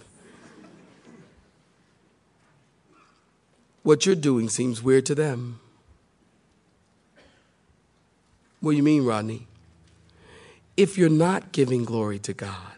What 3.83 4.05
you're 4.05 4.15
doing 4.15 4.49
seems 4.49 4.83
weird 4.83 5.05
to 5.05 5.15
them. 5.15 5.61
What 8.59 8.71
do 8.71 8.75
you 8.75 8.83
mean, 8.83 9.05
Rodney? 9.05 9.47
if 10.75 10.97
you're 10.97 11.09
not 11.09 11.53
giving 11.53 11.85
glory 11.85 12.19
to 12.19 12.33
God, 12.33 12.76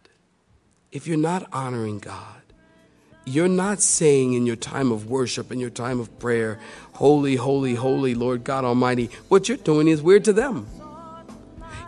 if 0.91 1.07
you're 1.07 1.17
not 1.17 1.47
honoring 1.53 1.99
God, 1.99 2.41
you're 3.25 3.47
not 3.47 3.81
saying 3.81 4.33
in 4.33 4.45
your 4.47 4.55
time 4.55 4.91
of 4.91 5.09
worship, 5.09 5.51
in 5.51 5.59
your 5.59 5.69
time 5.69 5.99
of 5.99 6.17
prayer, 6.19 6.59
Holy, 6.93 7.35
holy, 7.35 7.75
holy 7.75 8.15
Lord 8.15 8.43
God 8.43 8.65
Almighty, 8.65 9.09
what 9.27 9.47
you're 9.47 9.57
doing 9.57 9.87
is 9.87 10.01
weird 10.01 10.25
to 10.25 10.33
them. 10.33 10.67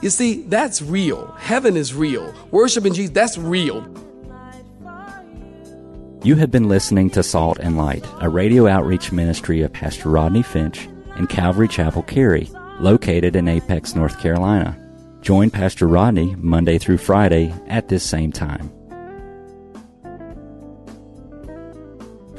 You 0.02 0.10
see, 0.10 0.44
that's 0.44 0.82
real. 0.82 1.28
Heaven 1.40 1.76
is 1.76 1.94
real. 1.94 2.34
Worshiping 2.52 2.94
Jesus, 2.94 3.14
that's 3.14 3.38
real. 3.38 3.88
You 6.24 6.36
have 6.36 6.52
been 6.52 6.68
listening 6.68 7.10
to 7.12 7.24
Salt 7.24 7.58
and 7.60 7.78
Light, 7.78 8.06
a 8.20 8.30
radio 8.30 8.68
outreach 8.68 9.12
ministry 9.12 9.62
of 9.62 9.74
Pastor 9.74 10.10
Rodney 10.10 10.44
Finch 10.44 10.88
in 11.18 11.26
Calvary 11.28 11.68
Chapel, 11.68 12.04
Cary, 12.04 12.50
located 12.80 13.36
in 13.36 13.48
Apex, 13.48 13.96
North 13.96 14.20
Carolina. 14.20 14.78
Join 15.22 15.50
Pastor 15.50 15.88
Rodney 15.88 16.36
Monday 16.36 16.78
through 16.78 16.98
Friday 16.98 17.54
at 17.68 17.90
this 17.90 18.04
same 18.04 18.32
time. 18.32 18.72